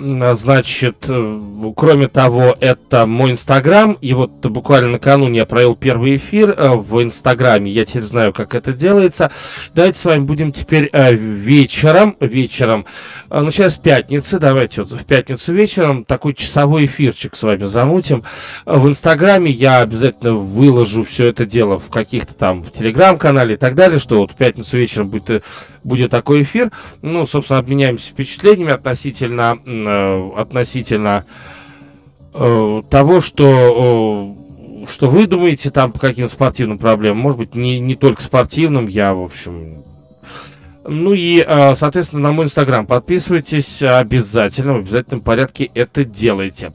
[0.01, 1.41] А, значит, э,
[1.75, 3.97] кроме того, это мой инстаграм.
[4.01, 7.71] И вот буквально накануне я провел первый эфир э, в инстаграме.
[7.71, 9.31] Я теперь знаю, как это делается.
[9.75, 12.85] Давайте с вами будем теперь э, вечером, вечером,
[13.29, 18.23] начиная с пятницы, давайте вот в пятницу вечером такой часовой эфирчик с вами замутим.
[18.65, 23.75] В инстаграме я обязательно выложу все это дело в каких-то там в телеграм-канале и так
[23.75, 25.43] далее, что вот в пятницу вечером будет
[25.83, 26.71] будет такой эфир.
[27.01, 31.25] Ну, собственно, обменяемся впечатлениями относительно, э, относительно
[32.33, 34.35] э, того, что,
[34.85, 37.19] э, что вы думаете там по каким спортивным проблемам.
[37.19, 39.83] Может быть, не, не только спортивным, я, в общем,
[40.85, 46.73] ну и, э, соответственно, на мой инстаграм подписывайтесь обязательно, в обязательном порядке это делайте.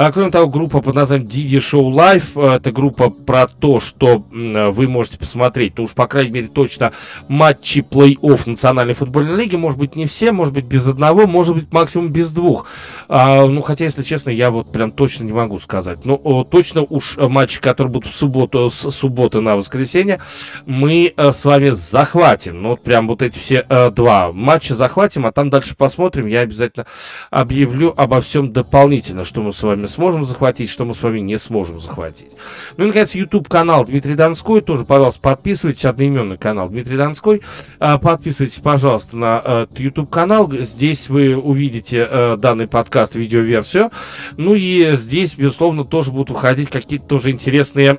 [0.00, 4.22] А, кроме того, группа под названием Didi Show Live, э, это группа про то, что
[4.30, 6.92] вы можете посмотреть, ну уж по крайней мере точно
[7.26, 11.72] матчи плей-офф Национальной футбольной лиги, может быть не все, может быть без одного, может быть
[11.72, 12.66] максимум без двух.
[13.08, 16.04] А, ну хотя, если честно, я вот прям точно не могу сказать.
[16.04, 20.20] Ну о, точно уж матчи, которые будут в субботу, с субботы на воскресенье,
[20.64, 22.62] мы а, с вами захватим.
[22.62, 26.26] Ну вот прям вот эти все два матча захватим, а там дальше посмотрим.
[26.26, 26.86] Я обязательно
[27.30, 31.38] объявлю обо всем дополнительно, что мы с вами сможем захватить, что мы с вами не
[31.38, 32.32] сможем захватить.
[32.76, 34.60] Ну и, наконец, YouTube-канал Дмитрий Донской.
[34.60, 35.84] Тоже, пожалуйста, подписывайтесь.
[35.84, 37.42] Одноименный канал Дмитрий Донской.
[37.78, 40.52] А, подписывайтесь, пожалуйста, на а, YouTube-канал.
[40.52, 43.90] Здесь вы увидите а, данный подкаст, видеоверсию.
[44.36, 47.98] Ну и здесь, безусловно, тоже будут выходить какие-то тоже интересные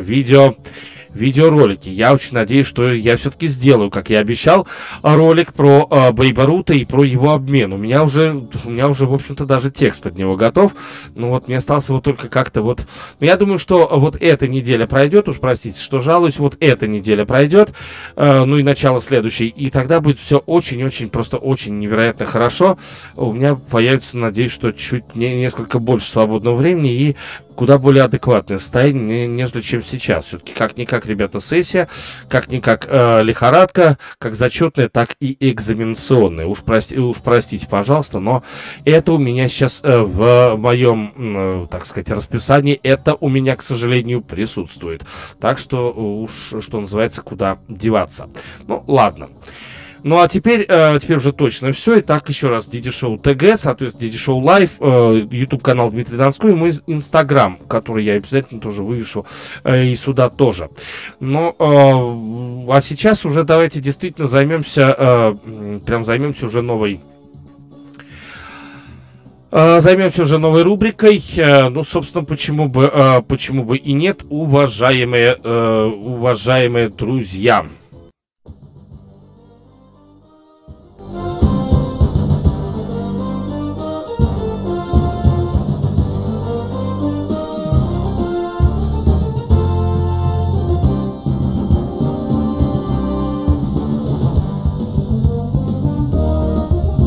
[0.00, 0.54] видео
[1.14, 1.88] видеоролики.
[1.88, 4.66] Я очень надеюсь, что я все-таки сделаю, как я обещал,
[5.02, 7.72] ролик про э, Бейба Рута и про его обмен.
[7.72, 10.72] У меня уже, у меня уже, в общем-то, даже текст под него готов.
[11.14, 12.86] Ну вот, мне осталось его только как-то вот...
[13.18, 17.24] Ну, я думаю, что вот эта неделя пройдет, уж простите, что жалуюсь, вот эта неделя
[17.24, 17.72] пройдет,
[18.16, 22.78] э, ну и начало следующей, и тогда будет все очень-очень, просто очень невероятно хорошо.
[23.16, 27.16] У меня появится, надеюсь, что чуть не, несколько больше свободного времени, и
[27.54, 30.26] куда более адекватное состояние, нежели чем сейчас.
[30.26, 31.88] Все-таки как-никак, ребята, сессия,
[32.28, 36.46] как-никак э, лихорадка, как зачетная, так и экзаменационная.
[36.46, 38.42] Уж, прости, уж простите, пожалуйста, но
[38.84, 43.62] это у меня сейчас э, в моем, э, так сказать, расписании, это у меня, к
[43.62, 45.02] сожалению, присутствует.
[45.40, 48.28] Так что уж, что называется, куда деваться.
[48.66, 49.28] Ну, ладно.
[50.02, 52.00] Ну а теперь, э, теперь уже точно все.
[52.00, 56.52] Итак, еще раз, Диди Шоу ТГ, соответственно, Диди Шоу Лайв, э, YouTube канал Дмитрий Донской
[56.52, 59.26] и мой Инстаграм, который я обязательно тоже вывешу
[59.62, 60.70] э, и сюда тоже.
[61.20, 67.00] Но, э, а сейчас уже давайте действительно займемся, э, прям займемся уже новой
[69.50, 71.22] э, Займемся уже новой рубрикой.
[71.36, 77.66] Э, ну, собственно, почему бы, почему бы и нет, уважаемые, уважаемые друзья.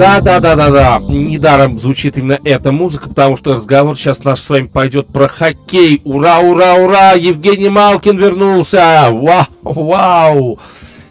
[0.04, 1.00] Да, да, да, да, да.
[1.00, 6.02] Недаром звучит именно эта музыка, потому что разговор сейчас наш с вами пойдет про хоккей.
[6.04, 7.14] Ура, ура, ура!
[7.14, 9.08] Евгений Малкин вернулся!
[9.12, 10.60] Вау, вау!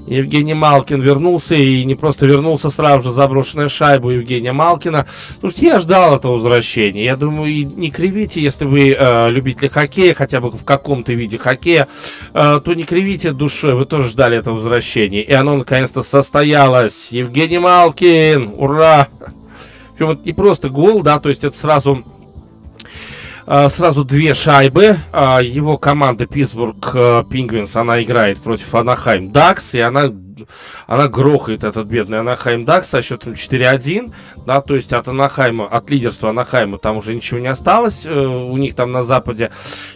[0.07, 5.07] Евгений Малкин вернулся и не просто вернулся сразу же заброшенная шайбу Евгения Малкина.
[5.41, 7.05] Слушайте, я ждал этого возвращения.
[7.05, 11.39] Я думаю, и не кривите, если вы э, любители хоккея, хотя бы в каком-то виде
[11.39, 11.89] хоккея,
[12.35, 15.23] э, то не кривите душой, вы тоже ждали этого возвращения.
[15.23, 17.13] И оно наконец-то состоялось.
[17.13, 19.09] Евгений Малкин, ура!
[19.95, 22.05] Причем это не просто гол, да, то есть это сразу
[23.47, 24.97] сразу две шайбы.
[25.13, 26.93] А, его команда Питтсбург
[27.29, 30.13] Пингвинс, она играет против Анахайм Дакс, и она
[30.87, 34.13] она грохает этот бедный Анахайм Дак со счетом 4-1,
[34.47, 38.57] да, то есть от Анахайма, от лидерства Анахайма там уже ничего не осталось, э, у
[38.57, 39.51] них там на западе.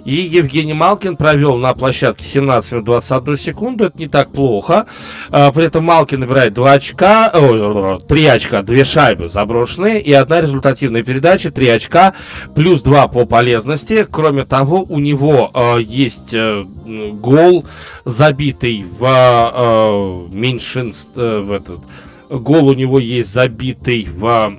[0.05, 4.86] И Евгений Малкин провел на площадке 17 минут 21 секунду, это не так плохо.
[5.30, 10.40] Э, при этом Малкин набирает 2 очка, о, 3 очка, 2 шайбы заброшенные и одна
[10.40, 12.14] результативная передача, 3 очка,
[12.55, 14.07] плюс 2 по полезности.
[14.11, 16.64] Кроме того, у него э, есть э,
[17.12, 17.64] гол,
[18.05, 21.80] забитый в э, меньшинстве, э, в этот,
[22.30, 24.53] гол у него есть забитый в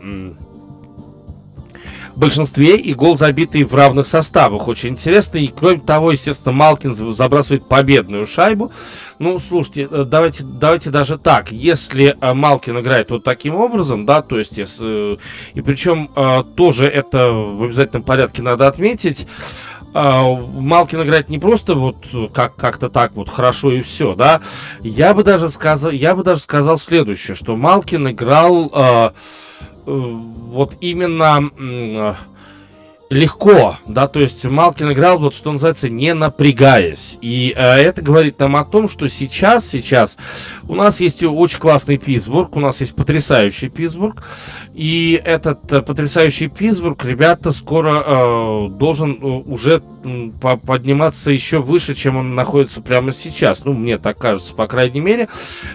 [2.16, 4.68] большинстве и гол забитый в равных составах.
[4.68, 5.38] Очень интересно.
[5.38, 8.72] И кроме того, естественно, Малкин забрасывает победную шайбу.
[9.20, 11.52] Ну, слушайте, э, давайте, давайте даже так.
[11.52, 15.20] Если э, Малкин играет вот таким образом, да, то есть, если,
[15.54, 16.10] и причем
[16.56, 19.28] тоже это в обязательном порядке надо отметить,
[19.94, 21.98] Малкин играет не просто вот
[22.34, 24.42] как как-то так вот хорошо и все, да.
[24.82, 29.12] Я бы даже сказал, я бы даже сказал следующее, что Малкин играл э, э,
[29.86, 32.14] вот именно э,
[33.10, 37.18] легко, да, то есть Малкин играл, вот что называется, не напрягаясь.
[37.22, 40.18] И э, это говорит нам о том, что сейчас, сейчас
[40.68, 44.24] у нас есть очень классный Питтсбург, у нас есть потрясающий Питтсбург,
[44.74, 50.30] и этот э, потрясающий Питтсбург, ребята, скоро э, должен э, уже э,
[50.66, 53.64] подниматься еще выше, чем он находится прямо сейчас.
[53.64, 55.30] Ну, мне так кажется, по крайней мере.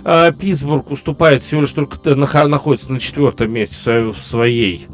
[0.05, 2.15] Э, Питтсбург уступает всего лишь только, э,
[2.47, 4.87] находится на четвертом месте в своей, в своей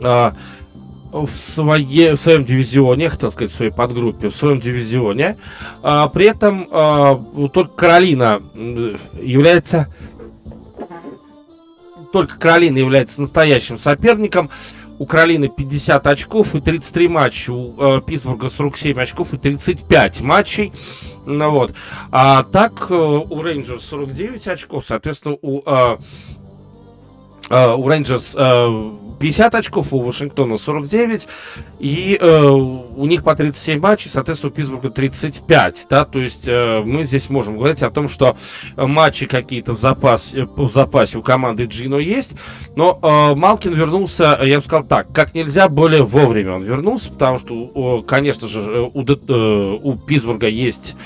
[0.00, 0.32] э,
[1.12, 5.36] в, свое, в своем дивизионе, хотел сказать, в своей подгруппе, в своем дивизионе.
[5.82, 7.16] А, при этом а,
[7.52, 8.42] только Каролина
[9.20, 9.88] является
[12.12, 14.50] только Каролина является настоящим соперником.
[14.98, 17.52] У Каролины 50 очков и 33 матча.
[17.52, 20.72] У э, Питтсбурга 47 очков и 35 матчей.
[21.24, 21.72] Ну, вот.
[22.10, 24.84] А так э, у Рейнджерс 49 очков.
[24.86, 25.98] Соответственно, у, э,
[27.50, 31.28] э, у Рейнджерс э, 50 очков, у Вашингтона 49,
[31.78, 36.82] и э, у них по 37 матчей, соответственно, у Питтсбурга 35, да, то есть э,
[36.84, 38.36] мы здесь можем говорить о том, что
[38.76, 42.32] матчи какие-то в, запас, э, в запасе у команды Джино есть,
[42.76, 47.38] но э, Малкин вернулся, я бы сказал так, как нельзя более вовремя он вернулся, потому
[47.38, 50.96] что, конечно же, э, у, э, у Питтсбурга есть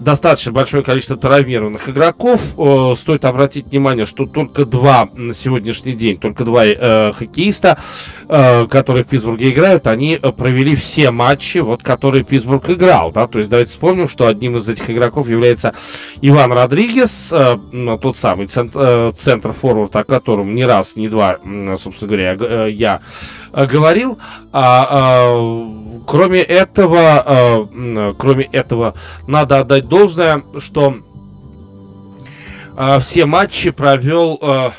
[0.00, 2.40] достаточно большое количество травмированных игроков.
[2.98, 7.78] Стоит обратить внимание, что только два на сегодняшний день, только два э, хоккеиста,
[8.28, 13.12] э, которые в Питтсбурге играют, они провели все матчи, вот, которые Питтсбург играл.
[13.12, 13.26] Да?
[13.26, 15.74] То есть давайте вспомним, что одним из этих игроков является
[16.20, 17.56] Иван Родригес, э,
[18.00, 21.38] тот самый э, центр форвард, о котором не раз, не два,
[21.76, 23.00] собственно говоря, я
[23.52, 24.18] Э, говорил.
[24.52, 25.77] А, а,
[26.08, 28.94] кроме этого, а, кроме этого,
[29.26, 30.96] надо отдать должное, что
[32.76, 34.38] а, все матчи провел.
[34.42, 34.72] А,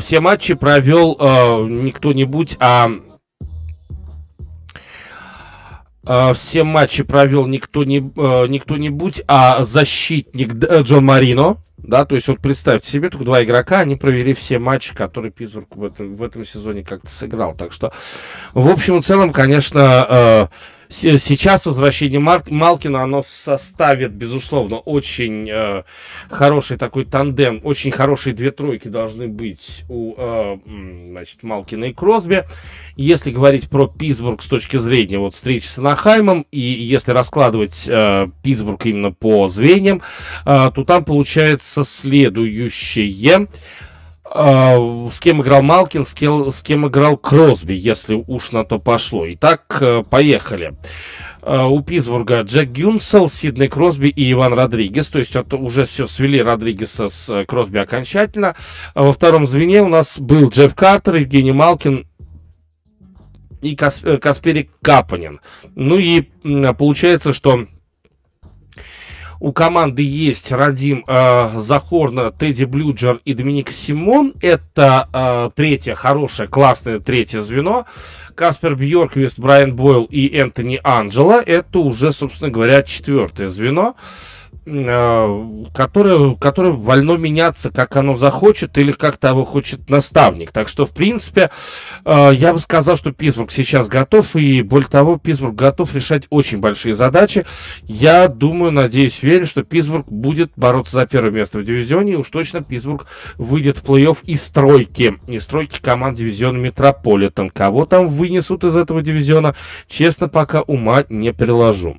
[0.00, 2.90] все матчи провел а, не кто-нибудь, а
[6.32, 7.98] все матчи провел никто не,
[8.48, 11.58] не кто-нибудь, а защитник Джон Марино.
[11.78, 15.76] Да, то есть вот представьте себе, только два игрока, они провели все матчи, которые Питтсбург
[15.76, 17.54] в этом, в этом сезоне как-то сыграл.
[17.54, 17.92] Так что,
[18.52, 20.46] в общем и целом, конечно, э,
[20.90, 25.82] Сейчас возвращение Мар- Малкина, оно составит, безусловно, очень э,
[26.30, 30.58] хороший такой тандем, очень хорошие две тройки должны быть у э,
[31.10, 32.44] значит, Малкина и Кросби.
[32.96, 38.28] Если говорить про Питтсбург с точки зрения вот встречи с Анахаймом, и если раскладывать э,
[38.42, 40.00] Питтсбург именно по звеньям,
[40.46, 43.46] э, то там получается следующее.
[44.30, 48.78] Uh, с кем играл Малкин, с кем, с кем играл Кросби, если уж на то
[48.78, 49.26] пошло.
[49.32, 50.74] Итак, uh, поехали.
[51.40, 55.08] Uh, у Питтсбурга Джек Гюнсел, Сидней Кросби и Иван Родригес.
[55.08, 58.54] То есть это уже все свели Родригеса с uh, Кросби окончательно.
[58.94, 62.06] Uh, во втором звене у нас был Джефф Картер, Евгений Малкин
[63.62, 65.40] и Кас, Каспери Капанин.
[65.74, 66.28] Ну и
[66.76, 67.66] получается, что
[69.40, 74.34] у команды есть Радим э, Захорна, Тедди Блюджер и Доминик Симон.
[74.40, 77.86] Это э, третье хорошее, классное третье звено.
[78.34, 81.40] Каспер Бьорквист, Брайан Бойл и Энтони Анджела.
[81.40, 83.94] Это уже, собственно говоря, четвертое звено.
[83.96, 84.37] Э,
[85.74, 90.52] которое, которое вольно меняться, как оно захочет или как того хочет наставник.
[90.52, 91.50] Так что, в принципе,
[92.04, 96.58] э, я бы сказал, что Питтсбург сейчас готов, и более того, Питтсбург готов решать очень
[96.58, 97.46] большие задачи.
[97.84, 102.28] Я думаю, надеюсь, верю, что Питтсбург будет бороться за первое место в дивизионе, и уж
[102.30, 103.06] точно Питтсбург
[103.36, 107.50] выйдет в плей-офф из стройки, из стройки команд дивизиона Метрополитен.
[107.50, 109.54] Кого там вынесут из этого дивизиона,
[109.88, 111.96] честно, пока ума не приложу.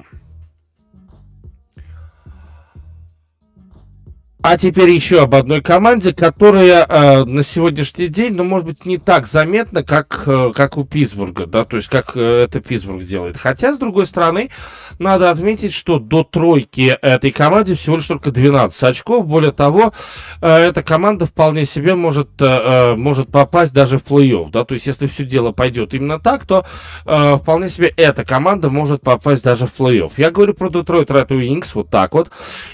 [4.41, 8.97] А теперь еще об одной команде, которая э, на сегодняшний день, ну, может быть, не
[8.97, 13.35] так заметна, как, э, как у Питтсбурга, да, то есть как э, это Питтсбург делает.
[13.35, 14.49] Хотя, с другой стороны,
[14.97, 19.27] надо отметить, что до тройки этой команде всего лишь только 12 очков.
[19.27, 19.91] Более того,
[20.39, 24.73] э, эта команда вполне себе может, э, э, может попасть даже в плей-офф, да, то
[24.73, 26.65] есть если все дело пойдет именно так, то
[27.05, 30.13] э, вполне себе эта команда может попасть даже в плей-офф.
[30.15, 32.29] Я говорю про Детройт Red Wings, вот так вот.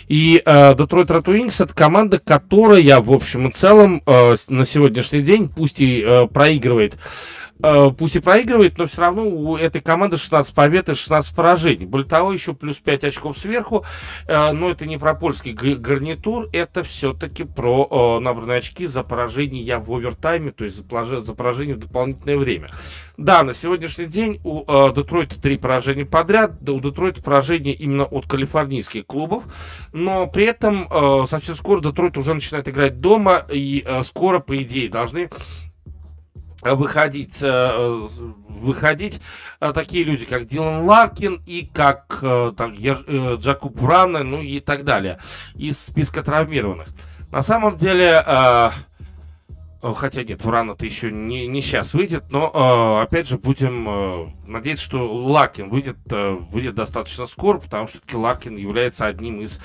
[0.07, 5.21] И э, Детройт Red Wings это команда, которая, в общем и целом, э, на сегодняшний
[5.21, 6.95] день, пусть и э, проигрывает
[7.97, 11.85] пусть и проигрывает, но все равно у этой команды 16 побед и 16 поражений.
[11.85, 13.85] Более того, еще плюс 5 очков сверху.
[14.27, 19.77] Э, но это не про польский гарнитур, это все-таки про э, набранные очки за поражение
[19.77, 22.69] в овертайме, то есть за, за поражение в дополнительное время.
[23.17, 28.27] Да, на сегодняшний день у Детройта три поражения подряд, да, у Детройта поражение именно от
[28.27, 29.43] калифорнийских клубов,
[29.93, 35.29] но при этом совсем скоро Детройт уже начинает играть дома, и скоро, по идее, должны
[36.73, 38.07] выходить, э,
[38.49, 39.21] выходить
[39.59, 44.83] э, такие люди, как Дилан Ларкин и как э, там, Джакуб Врана, ну и так
[44.83, 45.19] далее,
[45.53, 46.87] из списка травмированных.
[47.31, 48.23] На самом деле,
[49.93, 54.27] Хотя нет, Вран то еще не, не сейчас выйдет, но э, опять же будем э,
[54.47, 59.59] надеяться, что Ларкин выйдет, э, выйдет достаточно скоро, потому что все-таки Ларкин является одним из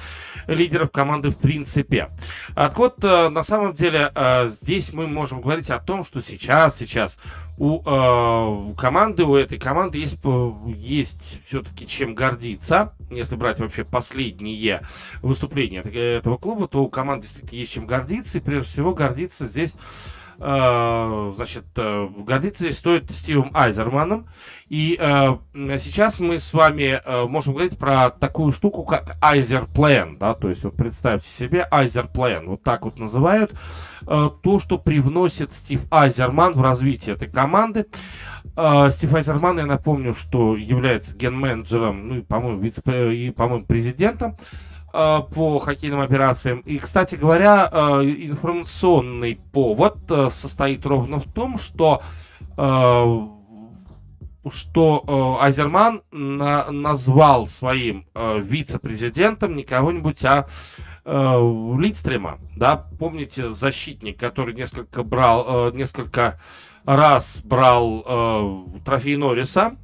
[0.46, 2.10] лидеров команды в принципе.
[2.54, 6.76] Так вот, э, на самом деле, э, здесь мы можем говорить о том, что сейчас,
[6.76, 7.18] сейчас
[7.56, 10.18] у э, команды, у этой команды есть,
[10.66, 12.94] есть все-таки чем гордиться.
[13.10, 14.82] Если брать вообще последние
[15.22, 18.38] выступления этого клуба, то у команды действительно есть чем гордиться.
[18.38, 19.74] И прежде всего гордиться здесь
[20.40, 24.26] значит, э, гордиться стоит Стивом Айзерманом.
[24.68, 25.38] И э,
[25.78, 30.64] сейчас мы с вами можем говорить про такую штуку, как Айзер План, да, то есть
[30.64, 33.52] вот представьте себе Айзер План, вот так вот называют
[34.06, 37.86] то, что привносит Стив Айзерман в развитие этой команды.
[38.52, 42.80] Стив Айзерман, я напомню, что является ген-менеджером, ну и, по-моему, вице
[43.14, 46.60] и, по-моему, президентом Э, по хоккейным операциям.
[46.60, 52.02] И, кстати говоря, э, информационный повод э, состоит ровно в том, что
[54.48, 55.04] что
[55.40, 60.46] э, Айзерман на, назвал своим э, вице-президентом не кого-нибудь, а
[61.04, 66.40] э, Лидстрема, да, помните, защитник, который несколько брал, э, несколько
[66.84, 69.76] раз брал э, трофей Норриса,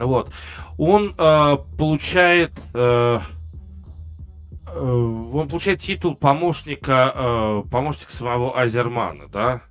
[0.00, 0.32] вот,
[0.78, 3.35] он э, получает э, Э,
[4.78, 9.62] он получает титул помощника, э, помощника самого Азермана, да.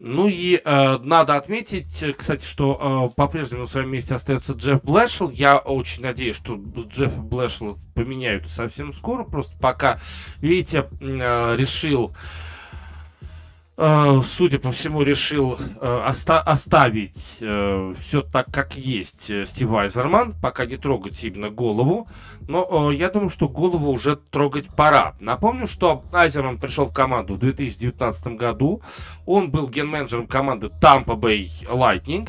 [0.00, 5.28] Ну и э, надо отметить, кстати, что э, по-прежнему на своем месте остается Джефф Блэшел.
[5.30, 9.24] Я очень надеюсь, что Джефф Блэшел поменяют совсем скоро.
[9.24, 9.98] Просто пока,
[10.40, 12.47] видите, э, решил Э,
[13.78, 20.66] судя по всему, решил э, оста- оставить э, все так, как есть Стив Айзерман, пока
[20.66, 22.08] не трогать именно голову.
[22.48, 25.14] Но я думаю, что голову уже трогать пора.
[25.20, 28.82] Напомню, что Айзерман пришел в команду в 2019 году.
[29.26, 32.28] Он был ген-менеджером команды Tampa Bay Lightning.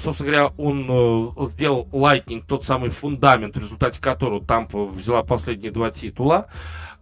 [0.00, 5.90] Собственно говоря, он сделал Lightning тот самый фундамент, в результате которого Тампа взяла последние два
[5.90, 6.46] титула.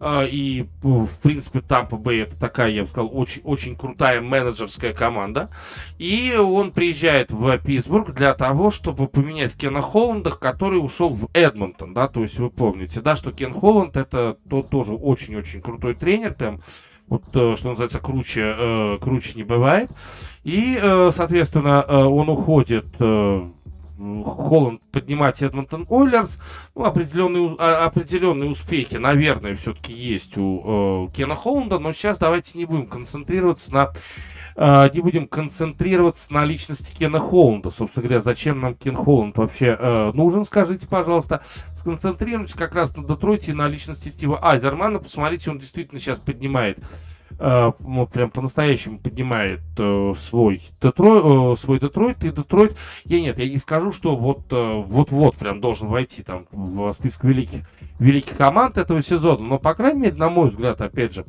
[0.00, 4.92] А, и, в принципе, Тампа Бэй это такая, я бы сказал, очень, очень крутая менеджерская
[4.92, 5.50] команда.
[5.98, 11.94] И он приезжает в Питтсбург для того, чтобы поменять Кена Холланда, который ушел в Эдмонтон,
[11.94, 16.34] да, то есть вы помните, да, что Кен Холланд это тот тоже очень-очень крутой тренер,
[16.34, 16.60] прям
[17.08, 19.90] вот, э, что называется, круче, э, круче не бывает.
[20.44, 22.86] И, э, соответственно, он уходит
[23.98, 26.40] Холланд поднимать Эдмонтон Ойлерс.
[26.74, 32.56] Ну, определенные, а, определенные успехи, наверное, все-таки есть у э, Кена Холланда, но сейчас давайте
[32.56, 33.92] не будем концентрироваться на
[34.56, 37.70] э, не будем концентрироваться на личности Кена Холланда.
[37.70, 41.42] Собственно говоря, зачем нам Кен Холланд вообще э, нужен, скажите, пожалуйста.
[41.74, 45.00] Сконцентрируемся как раз на Детройте и на личности Стива Айзермана.
[45.00, 46.78] Посмотрите, он действительно сейчас поднимает
[47.38, 52.76] э, вот прям по-настоящему поднимает э, свой Детройт, э, свой Детройт и Детройт.
[53.04, 57.60] Я нет, я не скажу, что вот вот-вот прям должен войти там в список великих
[57.98, 61.24] великих команд этого сезона, но по крайней мере, на мой взгляд, опять же,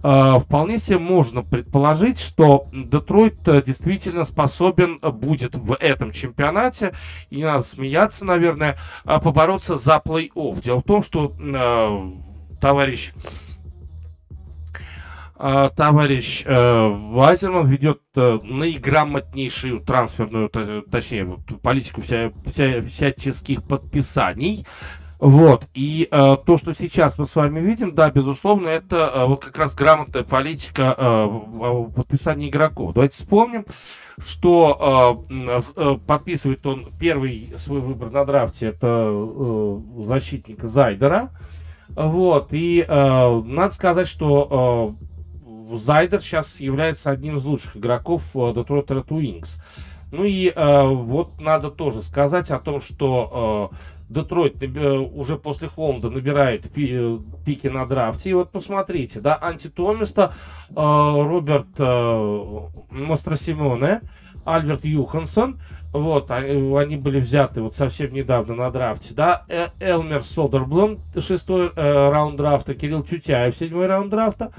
[0.00, 6.94] вполне себе можно предположить, что Детройт действительно способен будет в этом чемпионате,
[7.30, 10.62] и не надо смеяться, наверное, побороться за плей-офф.
[10.62, 13.12] Дело в том, что э, товарищ
[15.38, 20.48] товарищ э, Вайзерман ведет э, наиграмотнейшую трансферную,
[20.90, 24.66] точнее, политику вся, вся, всяческих подписаний.
[25.20, 29.44] Вот, и э, то, что сейчас мы с вами видим, да, безусловно, это э, вот
[29.44, 32.94] как раз грамотная политика э, подписания игроков.
[32.94, 33.64] Давайте вспомним,
[34.24, 41.30] что э, э, подписывает он первый свой выбор на драфте, это э, защитник Зайдера.
[41.88, 44.94] Вот, и э, надо сказать, что
[45.76, 49.60] Зайдер сейчас является одним из лучших игроков Detroit Red Wings.
[50.10, 53.76] Ну и э, вот надо тоже сказать о том, что э,
[54.08, 58.30] Детройт э, уже после Холмда набирает э, пики на драфте.
[58.30, 60.32] И вот посмотрите, да, антитомиста
[60.70, 64.00] э, Роберт э, Мастросимоне,
[64.44, 65.60] Альберт Юхансон,
[65.92, 69.44] вот, а, э, они были взяты вот совсем недавно на драфте, да,
[69.80, 74.52] Элмер Содерблом, шестой э, раунд драфта, Кирилл Тютяев, седьмой раунд драфта,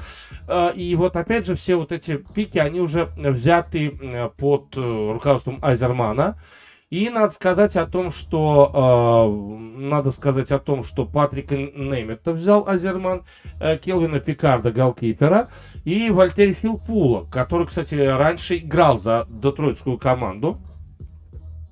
[0.47, 6.39] э, и вот опять же все вот эти пики, они уже взяты под руководством Айзермана,
[6.89, 12.67] и надо сказать о том, что э, надо сказать о том, что Патрика Неймета взял
[12.67, 13.23] Азерман,
[13.59, 15.49] э, Келвина Пикарда, голкипера,
[15.83, 20.57] и Вальтери Филпула, который, кстати, раньше играл за детройтскую команду.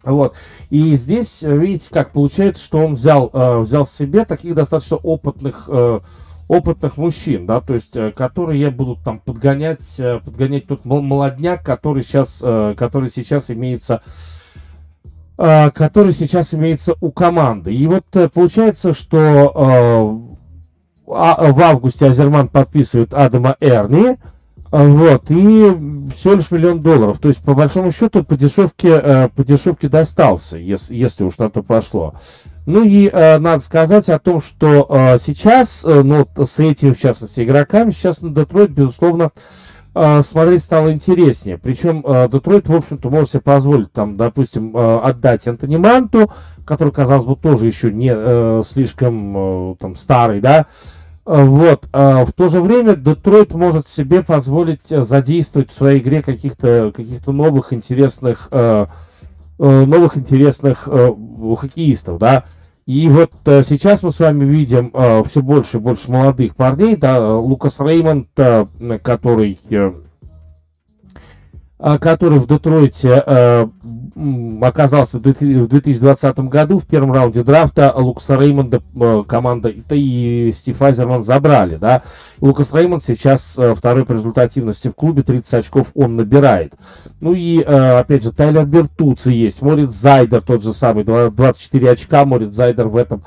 [0.03, 0.35] Вот.
[0.69, 5.99] И здесь, видите, как получается, что он взял, э, взял себе таких достаточно опытных, э,
[6.47, 12.03] опытных мужчин, да, то есть, э, которые будут там подгонять, э, подгонять тот молодняк, который
[12.03, 14.36] сейчас, э, который сейчас имеется э,
[15.37, 17.73] который сейчас имеется у команды.
[17.73, 24.17] И вот э, получается, что э, а, в августе Азерман подписывает Адама Эрни,
[24.69, 25.77] вот, и
[26.11, 27.19] всего лишь миллион долларов.
[27.19, 31.49] То есть, по большому счету, по дешевке, э, по дешевке достался, если, если уж на
[31.49, 32.15] то пошло.
[32.65, 36.99] Ну и э, надо сказать о том, что э, сейчас, э, ну, с этими, в
[36.99, 39.39] частности, игроками, сейчас на Детройт, безусловно, э,
[40.21, 41.57] смотреть стало интереснее.
[41.57, 46.31] Причем э, Детройт, в общем-то, может себе позволить, там, допустим, э, отдать Антони Манту,
[46.65, 50.65] который, казалось бы, тоже еще не э, слишком э, там старый, да,
[51.25, 51.87] вот.
[51.91, 56.91] А в то же время Детройт может себе позволить э, задействовать в своей игре каких-то
[56.95, 58.49] каких новых интересных
[59.59, 60.87] новых интересных
[61.59, 62.43] хоккеистов, да.
[62.87, 64.93] И вот сейчас мы с вами видим
[65.25, 68.29] все больше и больше молодых парней, да, Лукас Реймонд,
[69.03, 70.06] который а,
[71.79, 73.67] который в Детройте э,
[74.61, 77.93] оказался в 2020 году в первом раунде драфта.
[77.95, 82.01] Лукаса Реймонда э, команда и Стив Айзерман забрали, да.
[82.41, 86.73] Лукас Реймонд сейчас второй по результативности в клубе, 30 очков он набирает.
[87.19, 92.25] Ну и, опять же, Тайлер Бертуци есть, Морит Зайдер тот же самый, 24 очка.
[92.25, 93.23] Морит Зайдер в этом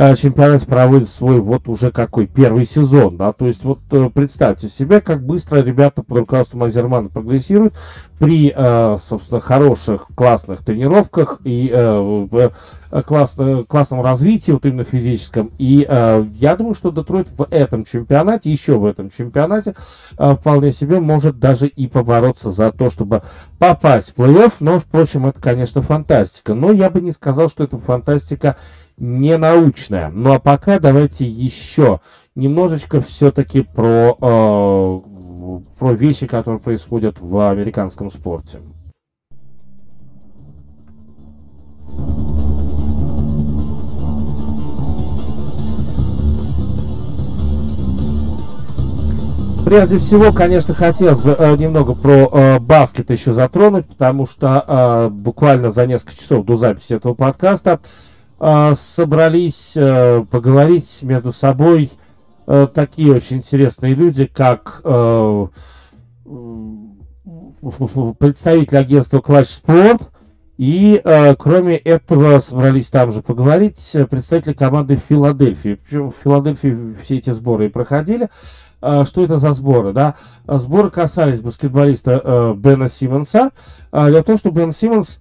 [0.00, 4.68] Э, чемпионат проводит свой вот уже какой первый сезон, да, то есть вот э, представьте
[4.68, 7.74] себе, как быстро ребята под руководством Азермана прогрессируют
[8.20, 11.68] при, э, собственно, хороших, классных тренировках и
[13.06, 15.50] классно, классном развитии, вот именно физическом.
[15.58, 19.74] И я думаю, что Детройт в этом чемпионате, еще в этом чемпионате,
[20.16, 23.22] вполне себе может даже и побороться за то, чтобы
[23.58, 26.54] попасть в плей-офф, но, впрочем, это, конечно, фантастика.
[26.54, 28.56] Но я бы не сказал, что это фантастика
[28.98, 30.10] не научная.
[30.10, 32.00] Ну а пока давайте еще
[32.34, 35.00] немножечко все-таки про, э,
[35.78, 38.60] про вещи, которые происходят в американском спорте.
[49.64, 55.08] Прежде всего, конечно, хотелось бы э, немного про э, баскет еще затронуть, потому что э,
[55.10, 57.80] буквально за несколько часов до записи этого подкаста а,
[58.74, 61.90] собрались э, поговорить между собой
[62.46, 65.46] э, такие очень интересные люди, как э,
[68.18, 70.08] представитель агентства Clutch Sport
[70.56, 71.02] И
[71.38, 75.74] кроме этого собрались там же поговорить представители команды Филадельфии.
[75.74, 78.28] Причем в Филадельфии все эти сборы и проходили.
[78.80, 79.92] Э, что это за сборы?
[79.92, 80.14] Да?
[80.46, 83.50] Сборы касались баскетболиста Бена Симмонса.
[83.92, 85.18] Э, дело в том, что Бен Симмонс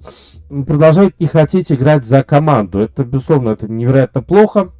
[0.49, 2.79] продолжает не хотеть играть за команду.
[2.79, 4.71] Это, безусловно, это невероятно плохо,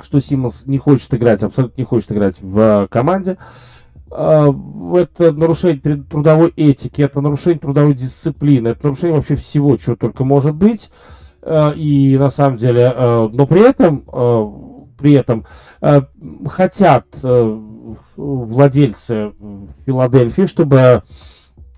[0.00, 3.36] что Симмонс не хочет играть, абсолютно не хочет играть в э, команде.
[4.10, 4.48] А,
[4.94, 10.54] это нарушение трудовой этики, это нарушение трудовой дисциплины, это нарушение вообще всего, что только может
[10.54, 10.90] быть.
[11.42, 14.04] А, и на самом деле, а, но при этом,
[14.98, 15.44] при этом
[16.46, 17.06] хотят
[18.16, 19.32] владельцы
[19.84, 21.02] Филадельфии, чтобы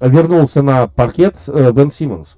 [0.01, 2.37] вернулся на паркет Бен Симмонс.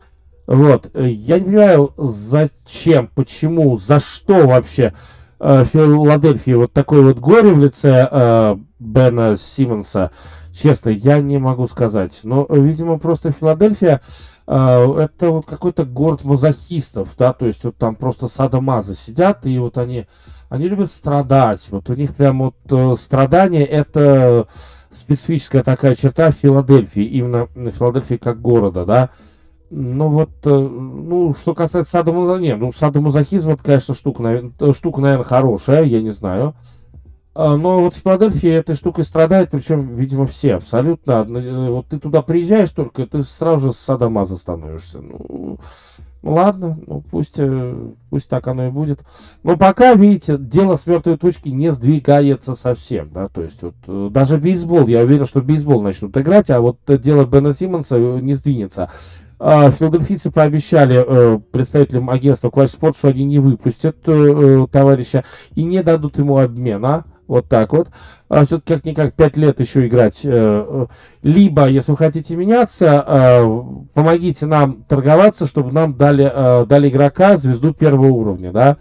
[0.49, 0.91] Вот.
[0.95, 4.95] Я не понимаю, зачем, почему, за что вообще
[5.39, 10.11] э, Филадельфии вот такое вот горе в лице э, Бена Симмонса.
[10.51, 12.21] Честно, я не могу сказать.
[12.25, 14.01] Но, видимо, просто Филадельфия
[14.47, 19.59] э, это вот какой-то город мазохистов, да, то есть вот там просто садомазы сидят, и
[19.59, 20.07] вот они,
[20.49, 21.69] они любят страдать.
[21.71, 24.49] Вот у них прям вот э, страдание это
[24.91, 29.11] специфическая такая черта Филадельфии, именно Филадельфии как города, да.
[29.71, 35.01] Ну вот, э, ну, что касается садомазохизма, нет, ну, садомазохизм, это, конечно, штука, наверное, штука,
[35.03, 36.55] наверное, хорошая, я не знаю.
[37.35, 41.25] А, но вот в Филадельфии этой штукой страдает, причем, видимо, все абсолютно.
[41.29, 45.01] Э, вот ты туда приезжаешь только, ты сразу же с садомаза становишься.
[45.01, 45.61] Ну,
[46.23, 49.01] ну ладно, ну пусть, э, пусть так оно и будет.
[49.43, 54.39] Но пока, видите, дело с мертвой точки не сдвигается совсем, да, то есть вот даже
[54.39, 58.91] бейсбол, я уверен, что бейсбол начнут играть, а вот дело Бена Симмонса не сдвинется.
[59.41, 65.25] А, филадельфийцы пообещали э, представителям агентства Clash Sport, что они не выпустят э, э, товарища
[65.55, 67.05] и не дадут ему обмена.
[67.29, 67.89] Вот так вот.
[68.31, 70.27] А все-таки как-никак 5 лет еще играть.
[71.23, 76.25] Либо, если вы хотите меняться, помогите нам торговаться, чтобы нам дали,
[76.65, 78.79] дали игрока, звезду первого уровня, да.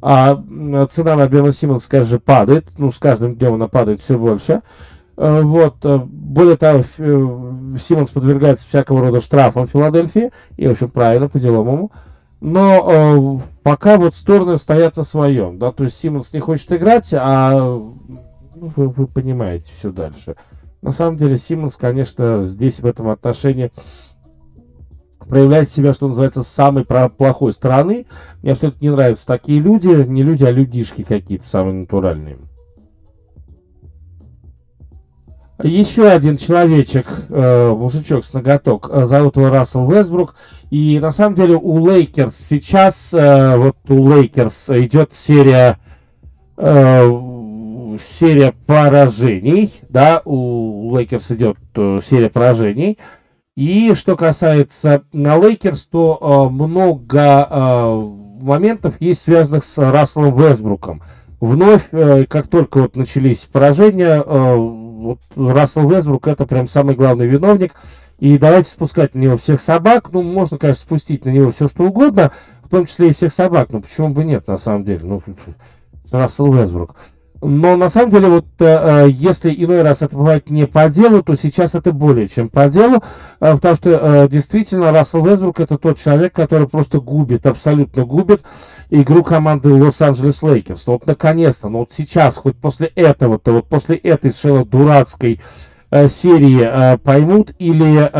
[0.00, 0.42] А
[0.88, 2.68] цена на Бена Симмонса, конечно падает.
[2.78, 4.62] Ну, с каждым днем она падает все больше.
[5.20, 5.84] Э, вот.
[5.84, 11.28] Э, более того, э, Симмонс подвергается всякого рода штрафам в Филадельфии, и, в общем, правильно,
[11.28, 11.92] по-деловому.
[12.40, 17.12] Но э, пока вот стороны стоят на своем, да, то есть Симмонс не хочет играть,
[17.12, 17.92] а ну,
[18.74, 20.36] вы, вы понимаете все дальше.
[20.80, 23.70] На самом деле Симмонс, конечно, здесь в этом отношении
[25.28, 28.06] проявляет себя, что называется, с самой плохой стороны.
[28.42, 32.38] Мне абсолютно не нравятся такие люди, не люди, а людишки какие-то самые натуральные.
[35.62, 40.34] Еще один человечек, э, мужичок с ноготок, э, зовут его Рассел Весбрук.
[40.70, 45.78] И на самом деле у Лейкерс сейчас, э, вот у Лейкерс идет серия,
[46.56, 52.98] серия поражений, да, у Лейкерс идет серия поражений.
[53.56, 58.06] И что касается на Лейкерс, то много
[58.42, 61.02] моментов есть связанных с Расселом Вестбруком.
[61.40, 61.88] Вновь,
[62.28, 64.22] как только вот начались поражения,
[65.00, 67.72] вот Рассел Вестбрук это прям самый главный виновник.
[68.18, 70.12] И давайте спускать на него всех собак.
[70.12, 72.32] Ну, можно, конечно, спустить на него все, что угодно,
[72.62, 73.70] в том числе и всех собак.
[73.70, 75.00] Ну, почему бы нет, на самом деле?
[75.04, 75.22] Ну,
[76.10, 76.96] Рассел Вестбрук.
[77.42, 78.64] Но на самом деле, вот э,
[79.06, 82.68] э, если иной раз это бывает не по делу, то сейчас это более чем по
[82.68, 83.02] делу,
[83.40, 88.42] э, потому что действительно Рассел Вестбрук это тот человек, который просто губит, абсолютно губит
[88.90, 90.86] игру команды Лос-Анджелес Лейкерс.
[90.86, 95.40] Вот наконец-то, ну вот сейчас, хоть после этого-то, вот после этой совершенно дурацкой
[95.90, 98.10] серии поймут или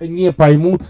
[0.00, 0.82] не поймут...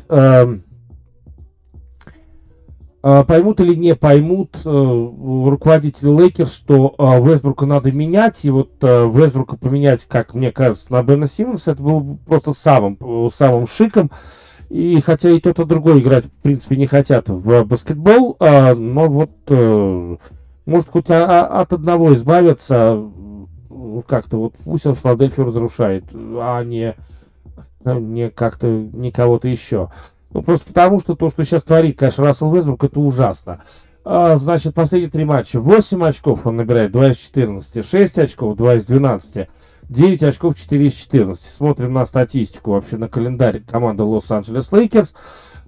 [3.05, 8.51] Э, а, поймут или не поймут э, руководители Лейкерс, что э, Вестбрука надо менять, и
[8.51, 12.99] вот э, Вестбрука поменять, как мне кажется, на Бена Симмонса, это было просто самым,
[13.33, 14.11] самым шиком.
[14.69, 19.09] И хотя и тот, и другой играть, в принципе, не хотят в баскетбол, э, но
[19.09, 20.17] вот э,
[20.65, 23.03] может хоть а, а, от одного избавиться,
[24.07, 26.95] как-то вот пусть он Филадельфию разрушает, а не,
[27.85, 29.91] не как-то не кого-то еще.
[30.33, 33.61] Ну, просто потому, что то, что сейчас творит, конечно, Рассел Вестбрук, это ужасно.
[34.05, 35.61] А, значит, последние три матча.
[35.61, 37.85] 8 очков он набирает, 2 из 14.
[37.85, 39.49] 6 очков, 2 из 12.
[39.89, 41.45] 9 очков, 4 из 14.
[41.45, 45.15] Смотрим на статистику, вообще на календарь команды Лос-Анджелес Лейкерс.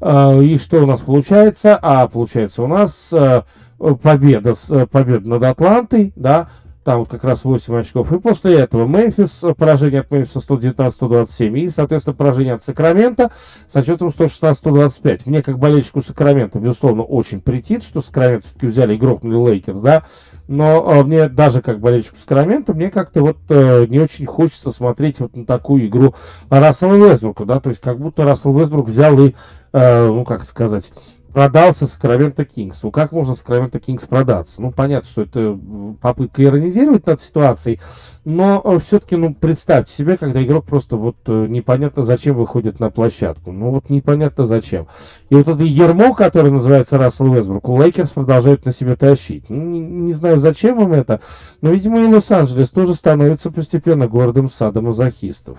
[0.01, 1.79] А, и что у нас получается?
[1.81, 3.45] А получается у нас а,
[3.79, 4.55] победа,
[4.91, 6.49] победа над Атлантой, да,
[6.85, 8.13] там вот как раз 8 очков.
[8.13, 11.59] И после этого Мемфис, поражение от Мемфиса 119-127.
[11.59, 13.31] И, соответственно, поражение от Сакраменто
[13.67, 15.23] со счетом 116-125.
[15.27, 20.05] Мне, как болельщику Сакраменто, безусловно, очень претит, что Сакраменто все-таки взяли и грохнули Лейкерс, да.
[20.47, 25.21] Но э, мне даже как болельщику Сакраменто, мне как-то вот э, не очень хочется смотреть
[25.21, 26.15] вот на такую игру
[26.51, 27.61] Рассела Вестбрука, да.
[27.61, 29.35] То есть как будто Рассел Вестбрук взял и,
[29.73, 30.93] э, ну как сказать,
[31.35, 32.85] продался Сакраменто Кингс.
[32.85, 34.63] Ну, как можно Сакраменто Кингс продаться?
[34.63, 35.59] Ну, понятно, что это
[36.01, 37.81] попытка иронизировать над ситуацией,
[38.25, 42.89] но э, все-таки, ну, представьте себе, когда игрок просто вот э, непонятно зачем выходит на
[42.89, 43.51] площадку.
[43.51, 44.87] Ну, вот непонятно зачем.
[45.29, 49.51] И вот это ярмо, которое называется Рассел Вестбрук, Лейкерс продолжают на себе тащить.
[49.51, 51.21] Ну, не, не знаю, зачем им это,
[51.61, 55.59] но, видимо, и Лос-Анджелес тоже становится постепенно городом садомазохистов.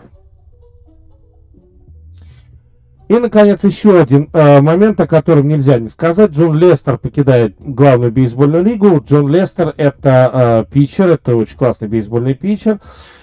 [3.07, 6.31] И, наконец, еще один э, момент, о котором нельзя не сказать.
[6.31, 8.99] Джон Лестер покидает главную бейсбольную лигу.
[9.05, 12.79] Джон Лестер это э, питчер, это очень классный бейсбольный питчер.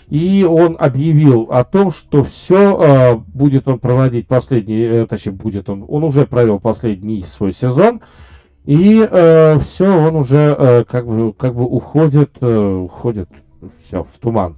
[0.08, 5.68] И он объявил о том, что все э, будет он проводить последний, э, точнее, будет
[5.68, 8.02] он, он уже провел последний свой сезон.
[8.64, 13.28] И э, все, он уже э, как, бы, как бы уходит, э, уходит
[13.80, 14.56] все в туман.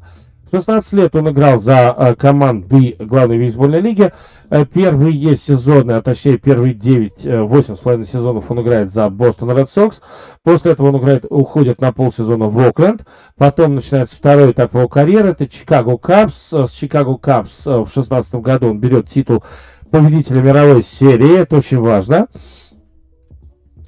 [0.54, 4.12] 16 лет он играл за э, команды главной бейсбольной лиги.
[4.50, 9.68] Э, первые сезоны, а точнее первые 9, 8,5 э, сезонов он играет за Бостон Ред
[9.68, 10.00] Сокс.
[10.44, 13.04] После этого он играет, уходит на полсезона в Окленд.
[13.36, 15.30] Потом начинается второй этап его карьеры.
[15.30, 16.52] Это Чикаго Капс.
[16.52, 19.42] С Чикаго Капс в 16 году он берет титул
[19.90, 21.36] победителя мировой серии.
[21.36, 22.28] Это очень важно.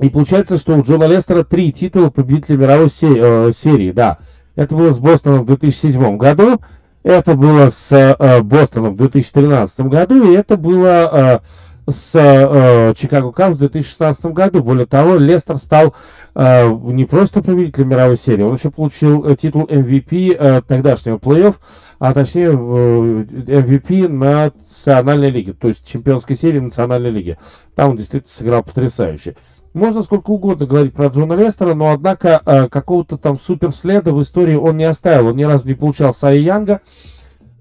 [0.00, 4.18] И получается, что у Джона Лестера три титула победителя мировой серии, да.
[4.56, 6.60] Это было с Бостоном в 2007 году,
[7.02, 11.40] это было с э, Бостоном в 2013 году, и это было
[11.86, 14.62] э, с э, Чикаго Капс в 2016 году.
[14.62, 15.94] Более того, Лестер стал
[16.34, 21.54] э, не просто победителем мировой серии, он еще получил э, титул MVP э, тогдашнего плей-офф,
[22.00, 27.38] а точнее э, MVP национальной лиги, то есть чемпионской серии национальной лиги.
[27.76, 29.36] Там он действительно сыграл потрясающе.
[29.76, 34.54] Можно сколько угодно говорить про Джона Лестера, но однако э, какого-то там суперследа в истории
[34.54, 35.26] он не оставил.
[35.26, 36.80] Он ни разу не получал Сай Янга.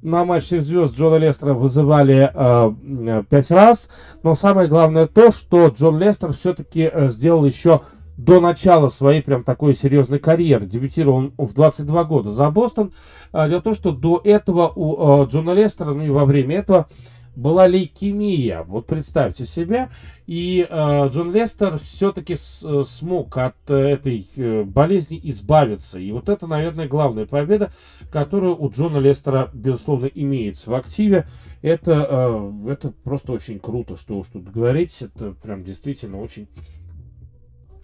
[0.02, 3.90] На матч всех звезд Джона Лестера вызывали э, пять раз.
[4.24, 7.82] Но самое главное то, что Джон Лестер все-таки э, сделал еще
[8.16, 10.66] до начала своей прям такой серьезной карьеры.
[10.66, 12.94] Дебютировал он в 22 года за Бостон.
[13.34, 16.60] А, дело в том, что до этого у э, Джона Лестера, ну и во время
[16.60, 16.88] этого,
[17.36, 18.64] была лейкемия.
[18.64, 19.90] Вот представьте себе.
[20.26, 26.00] И э, Джон Лестер все-таки э, смог от э, этой э, болезни избавиться.
[26.00, 27.72] И вот это, наверное, главная победа,
[28.12, 31.28] которую у Джона Лестера, безусловно, имеется в активе.
[31.62, 35.00] Это, э, это просто очень круто, что уж тут говорить.
[35.02, 36.48] Это прям действительно очень,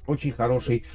[0.07, 0.85] очень хороший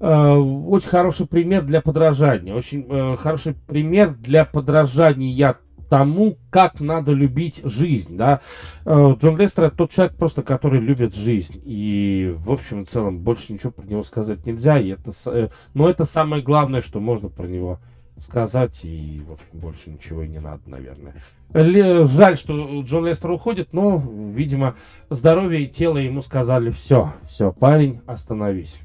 [0.00, 7.62] очень хороший пример для подражания, очень э, хороший пример для подражания тому, как надо любить
[7.64, 8.40] жизнь, да.
[8.84, 11.60] Э, Джон Лестер это тот человек просто, который любит жизнь.
[11.64, 14.78] И, в общем и целом, больше ничего про него сказать нельзя.
[14.78, 17.80] И это, э, но это самое главное, что можно про него
[18.16, 18.80] сказать.
[18.84, 21.14] И, в общем, больше ничего и не надо, наверное.
[21.52, 24.02] Жаль, что Джон Лестер уходит, но,
[24.34, 24.76] видимо,
[25.08, 28.82] здоровье и тело ему сказали, все, все, парень, остановись.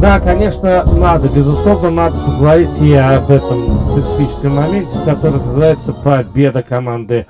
[0.00, 7.26] Да, конечно, надо, безусловно, надо поговорить и об этом специфическом моменте, который называется победа команды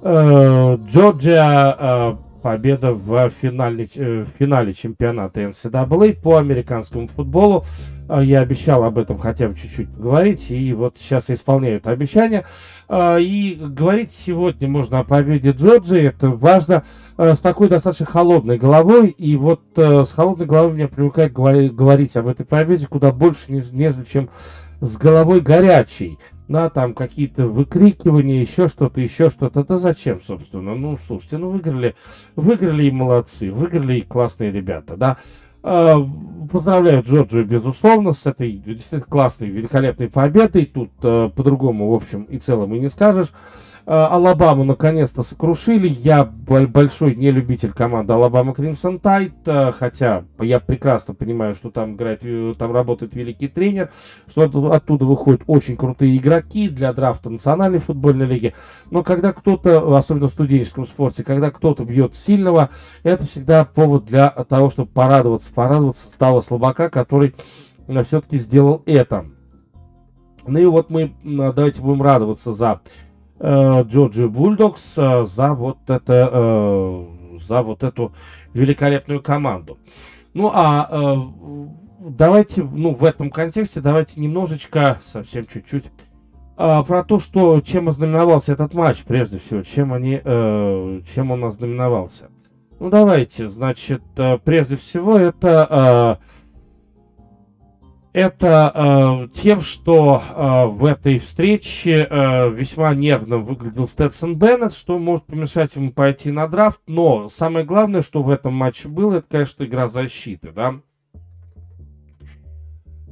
[0.00, 7.64] э, Джорджия, э, победа в финале, э, в финале чемпионата NCAA по американскому футболу.
[8.08, 11.90] Э, я обещал об этом хотя бы чуть-чуть поговорить, и вот сейчас я исполняю это
[11.90, 12.44] обещание.
[12.88, 16.84] Э, и говорить сегодня можно о победе Джорджии, это важно,
[17.16, 22.46] с такой достаточно холодной головой, и вот с холодной головой меня привлекает говорить об этой
[22.46, 24.30] победе куда больше, нежели чем
[24.80, 29.64] с головой горячей, да, там какие-то выкрикивания, еще что-то, еще что-то.
[29.64, 30.74] Да зачем, собственно?
[30.74, 31.94] Ну, слушайте, ну выиграли,
[32.36, 35.18] выиграли и молодцы, выиграли и классные ребята, да.
[35.62, 35.96] Э,
[36.50, 40.66] поздравляю Джорджию, безусловно, с этой действительно классной, великолепной победой.
[40.66, 43.32] Тут э, по-другому, в общем и целом, и не скажешь.
[43.90, 45.88] Э, Алабаму наконец-то сокрушили.
[45.88, 51.94] Я большой не любитель команды Алабама Кримсон Тайт, э, хотя я прекрасно понимаю, что там
[51.94, 53.90] играет, э, там работает великий тренер,
[54.26, 58.52] что оттуда выходят очень крутые игроки для драфта национальной футбольной лиги.
[58.90, 62.68] Но когда кто-то, особенно в студенческом спорте, когда кто-то бьет сильного,
[63.04, 67.34] это всегда повод для того, чтобы порадоваться, порадоваться стало слабака, который
[68.04, 69.26] все-таки сделал это.
[70.46, 72.80] Ну и вот мы давайте будем радоваться за
[73.40, 77.06] Э, Джорджи Бульдокс э, за вот это, э,
[77.40, 78.12] за вот эту
[78.52, 79.78] великолепную команду.
[80.34, 81.16] Ну а
[82.00, 85.84] давайте, ну в этом контексте давайте немножечко, совсем чуть-чуть
[86.56, 92.30] про то, что чем ознаменовался этот матч, прежде всего, чем они, чем он ознаменовался.
[92.80, 94.02] Ну давайте, значит,
[94.44, 96.18] прежде всего это
[98.18, 98.72] это
[99.34, 105.26] э, тем, что э, в этой встрече э, весьма нервным выглядел Стэтсон Беннет, что может
[105.26, 106.80] помешать ему пойти на драфт.
[106.88, 110.80] Но самое главное, что в этом матче было, это, конечно, игра защиты, да.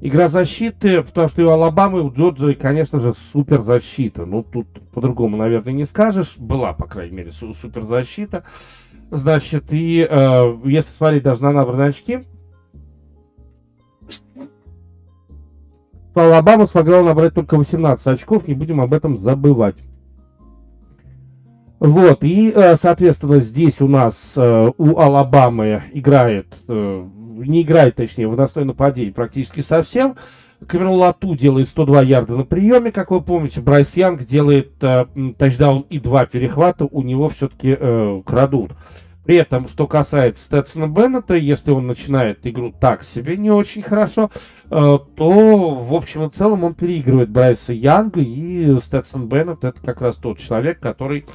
[0.01, 4.27] Игра защиты, потому что и у Алабамы, и у Джорджии, конечно же, супер защита.
[4.27, 6.37] Ну, тут по-другому, наверное, не скажешь.
[6.37, 8.45] Была, по крайней мере, супер защита.
[9.11, 12.25] Значит, и э, если смотреть даже на набранные очки,
[16.17, 19.77] что Алабама смогла набрать только 18 очков, не будем об этом забывать.
[21.79, 28.29] Вот, и, э, соответственно, здесь у нас э, у Алабамы играет, э, не играет, точнее,
[28.29, 30.17] в выносном нападении практически совсем.
[30.67, 33.61] Камерон Лату делает 102 ярда на приеме, как вы помните.
[33.61, 37.77] Брайс Янг делает тачдаун и два перехвата, у него все-таки
[38.25, 38.73] крадут.
[39.27, 44.31] При этом, что касается Стэтсона Беннета, если он начинает игру так себе, не очень хорошо,
[44.71, 50.01] э, то в общем и целом он переигрывает Брайса Янга, и Стэтсон Беннет это как
[50.01, 51.27] раз тот человек, который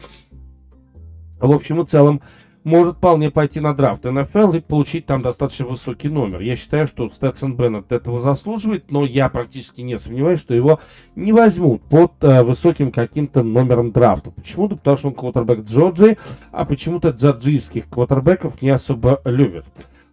[1.42, 2.22] в общем и целом
[2.64, 6.42] может вполне пойти на драфт НФЛ и получить там достаточно высокий номер.
[6.42, 10.80] Я считаю, что Стэтсон Беннет этого заслуживает, но я практически не сомневаюсь, что его
[11.16, 14.32] не возьмут под э, высоким каким-то номером драфта.
[14.32, 16.18] Почему-то, потому что он квотербек Джорджии,
[16.52, 19.66] а почему-то джорджийских квотербеков не особо любят.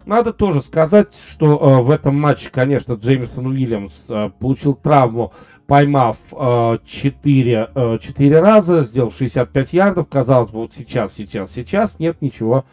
[0.07, 5.34] Надо тоже сказать, что э, в этом матче, конечно, Джеймисон Уильямс э, получил травму
[5.68, 11.98] поймав э, 4, э, 4 раза, сделал 65 ярдов, казалось бы, вот сейчас, сейчас, сейчас,
[11.98, 12.64] нет, ничего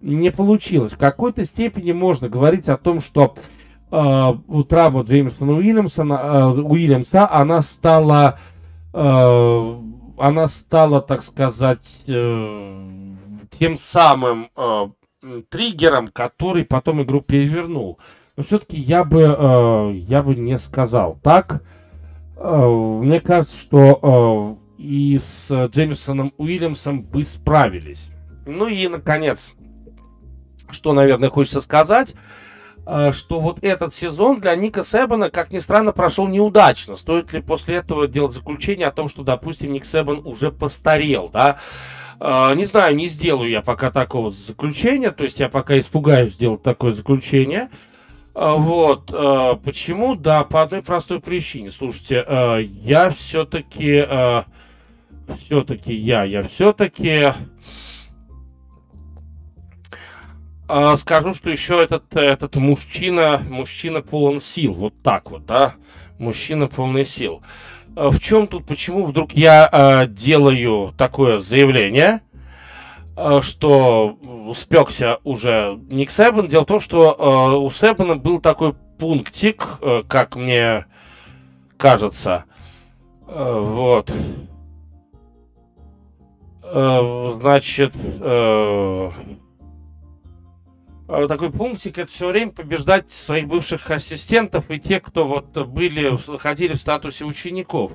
[0.00, 0.92] не получилось.
[0.92, 3.34] В какой-то степени можно говорить о том, что
[3.90, 4.32] э,
[4.68, 8.38] травма Джеймсона Уильямсона, э, Уильямса, она стала,
[8.92, 9.80] э,
[10.18, 13.14] она стала, так сказать, э,
[13.50, 14.88] тем самым э,
[15.48, 17.98] триггером, который потом игру перевернул.
[18.36, 21.64] Но все-таки я бы, э, я бы не сказал так.
[22.36, 28.10] Э, мне кажется, что э, и с Джеймисоном Уильямсом бы справились.
[28.46, 29.52] Ну и, наконец,
[30.70, 32.14] что, наверное, хочется сказать,
[32.86, 36.96] э, что вот этот сезон для Ника Себана, как ни странно, прошел неудачно.
[36.96, 41.58] Стоит ли после этого делать заключение о том, что, допустим, Ник Себан уже постарел, да?
[42.20, 46.92] Не знаю, не сделаю я пока такого заключения, то есть я пока испугаюсь сделать такое
[46.92, 47.70] заключение.
[48.34, 49.10] А, вот.
[49.12, 50.16] А, почему?
[50.16, 51.70] Да, по одной простой причине.
[51.70, 54.06] Слушайте, а, я все-таки...
[55.38, 57.32] Все-таки я, я все-таки...
[60.96, 64.72] Скажу, что еще этот, этот мужчина, мужчина полон сил.
[64.74, 65.74] Вот так вот, да?
[66.18, 67.42] Мужчина полный сил.
[67.94, 72.22] В чем тут, почему вдруг я делаю такое заявление?
[73.16, 74.18] Э, что
[74.54, 76.48] спекся уже Ник Себен.
[76.48, 80.86] Дело в том, что э, у Себена был такой пунктик, э, как мне
[81.76, 82.44] кажется.
[83.26, 84.12] Вот.
[86.62, 87.94] Значит,
[91.06, 96.74] такой пунктик это все время побеждать своих бывших ассистентов и тех, кто вот были, ходили
[96.74, 97.92] в статусе учеников.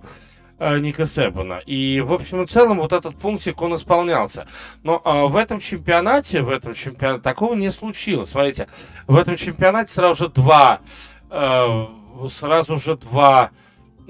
[0.59, 1.61] Э, Ника Себана.
[1.65, 4.45] И, в общем и целом, вот этот пунктик, он исполнялся.
[4.83, 8.31] Но а, в этом чемпионате, в этом чемпионате такого не случилось.
[8.31, 8.67] Смотрите,
[9.07, 10.81] в этом чемпионате сразу же два,
[11.31, 11.85] э,
[12.29, 13.51] сразу же два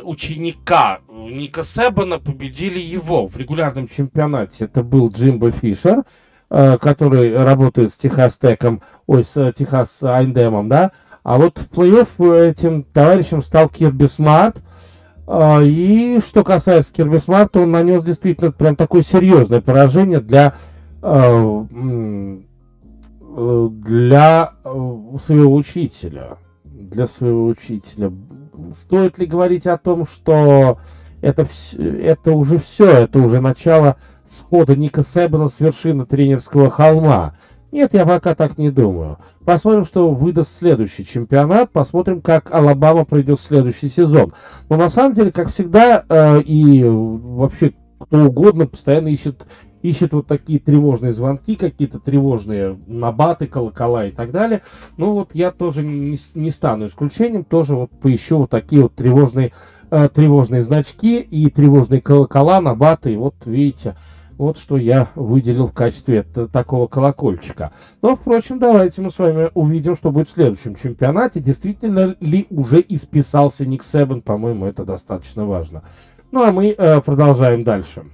[0.02, 4.66] ученика Ника Себана победили его в регулярном чемпионате.
[4.66, 6.04] Это был Джимбо Фишер,
[6.50, 10.94] э, который работает с Texas Tech ом, ой, с Texas A&M ом, да.
[11.22, 14.62] А вот в плей-офф этим товарищем стал Кирби Смарт, а,
[15.62, 20.56] и что касается Кирби Смарта, он нанес действительно прям такое серьезное поражение для,
[21.04, 21.66] а,
[23.30, 26.38] для э, своего учителя.
[26.64, 28.12] Для своего учителя.
[28.76, 30.80] Стоит ли говорить о том, что
[31.22, 31.46] это,
[31.78, 37.36] это уже все, это уже начало схода Ника Себана с вершины тренерского холма.
[37.72, 39.18] Нет, я пока так не думаю.
[39.46, 41.72] Посмотрим, что выдаст следующий чемпионат.
[41.72, 44.34] Посмотрим, как Алабама пройдет следующий сезон.
[44.70, 49.46] Но на самом деле, как всегда, э, и вообще кто угодно постоянно ищет,
[49.84, 54.62] ищет вот такие тревожные звонки, какие-то тревожные набаты, колокола и так далее.
[54.98, 59.52] Ну вот я тоже не, не стану исключением, тоже вот поищу вот такие вот тревожные,
[59.92, 63.14] э, тревожные значки и тревожные колокола, набаты.
[63.14, 63.96] И вот видите,
[64.40, 67.72] вот что я выделил в качестве такого колокольчика.
[68.02, 71.42] Но, впрочем, давайте мы с вами увидим, что будет в следующем чемпионате.
[71.42, 74.22] Действительно ли уже исписался Ник Себен?
[74.22, 75.84] По-моему, это достаточно важно.
[76.32, 78.06] Ну, а мы э, продолжаем дальше.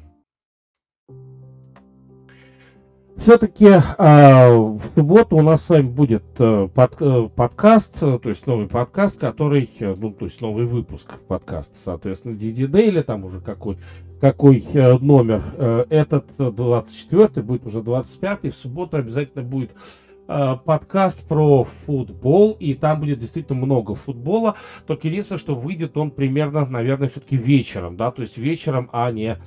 [3.17, 8.29] Все-таки э, в субботу у нас с вами будет э, под, э, подкаст, э, то
[8.29, 13.23] есть новый подкаст, который, э, ну, то есть новый выпуск подкаста, соответственно, DD Daily, там
[13.23, 13.77] уже какой,
[14.19, 15.41] какой э, номер.
[15.57, 19.71] Э, этот 24 будет уже 25 в субботу обязательно будет
[20.27, 24.55] э, подкаст про футбол, и там будет действительно много футбола,
[24.85, 29.31] только единственное, что выйдет он примерно, наверное, все-таки вечером, да, то есть вечером, а не
[29.31, 29.37] э,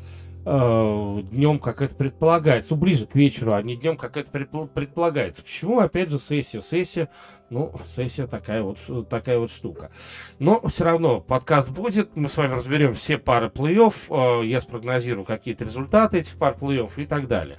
[0.49, 5.43] днем, как это предполагается, ну, ближе к вечеру, а не днем, как это предполагается.
[5.43, 5.81] Почему?
[5.81, 7.09] Опять же, сессия, сессия,
[7.51, 8.79] ну, сессия такая вот,
[9.09, 9.91] такая вот штука.
[10.39, 15.25] Но все равно подкаст будет, мы с вами разберем все пары плей-офф, э, я спрогнозирую
[15.25, 17.59] какие-то результаты этих пар плей-офф и так далее.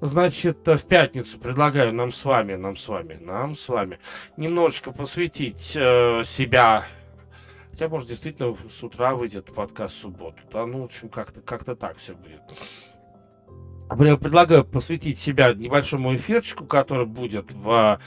[0.00, 3.98] Значит, в пятницу предлагаю нам с вами, нам с вами, нам с вами
[4.36, 6.84] немножечко посвятить э, себя
[7.74, 10.36] Хотя, может, действительно с утра выйдет подкаст в субботу.
[10.52, 12.40] Да, ну, в общем, как-то как так все будет.
[14.20, 17.98] Предлагаю посвятить себя небольшому эфирчику, который будет в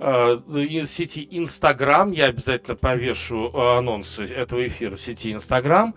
[0.00, 2.10] э, сети Инстаграм.
[2.10, 5.94] Я обязательно повешу э, анонсы этого эфира в сети Инстаграм.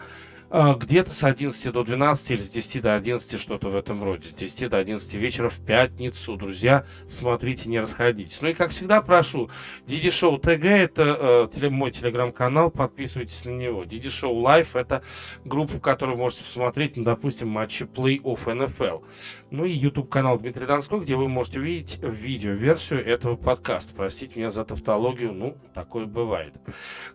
[0.56, 4.30] Где-то с 11 до 12 или с 10 до 11, что-то в этом роде.
[4.30, 6.38] С 10 до 11 вечера в пятницу.
[6.38, 8.40] Друзья, смотрите, не расходитесь.
[8.42, 9.50] Ну и, как всегда, прошу,
[9.86, 13.84] DD Show ТГ, это э, мой телеграм-канал, подписывайтесь на него.
[13.84, 15.04] DD Show Live, это
[15.44, 19.04] группа, в которой можете посмотреть, ну, допустим, матчи плей-офф НФЛ.
[19.52, 23.94] Ну и YouTube канал Дмитрий Донской, где вы можете увидеть видео-версию этого подкаста.
[23.94, 26.54] Простите меня за тавтологию, ну, такое бывает.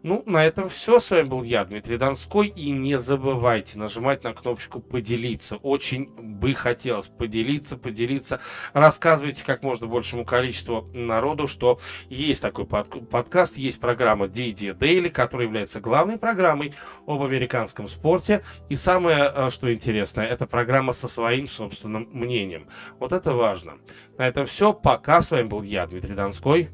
[0.03, 1.01] Ну, на этом все.
[1.01, 5.57] С вами был я, Дмитрий Донской, и не забывайте забывайте нажимать на кнопочку «Поделиться».
[5.57, 8.41] Очень бы хотелось поделиться, поделиться.
[8.73, 11.79] Рассказывайте как можно большему количеству народу, что
[12.09, 16.75] есть такой под подкаст, есть программа DD Daily, которая является главной программой
[17.07, 18.43] об американском спорте.
[18.69, 22.67] И самое, э, что интересно, это программа со своим собственным мнением.
[22.99, 23.75] Вот это важно.
[24.19, 24.73] На этом все.
[24.73, 25.21] Пока.
[25.23, 26.71] С вами был я, Дмитрий Донской.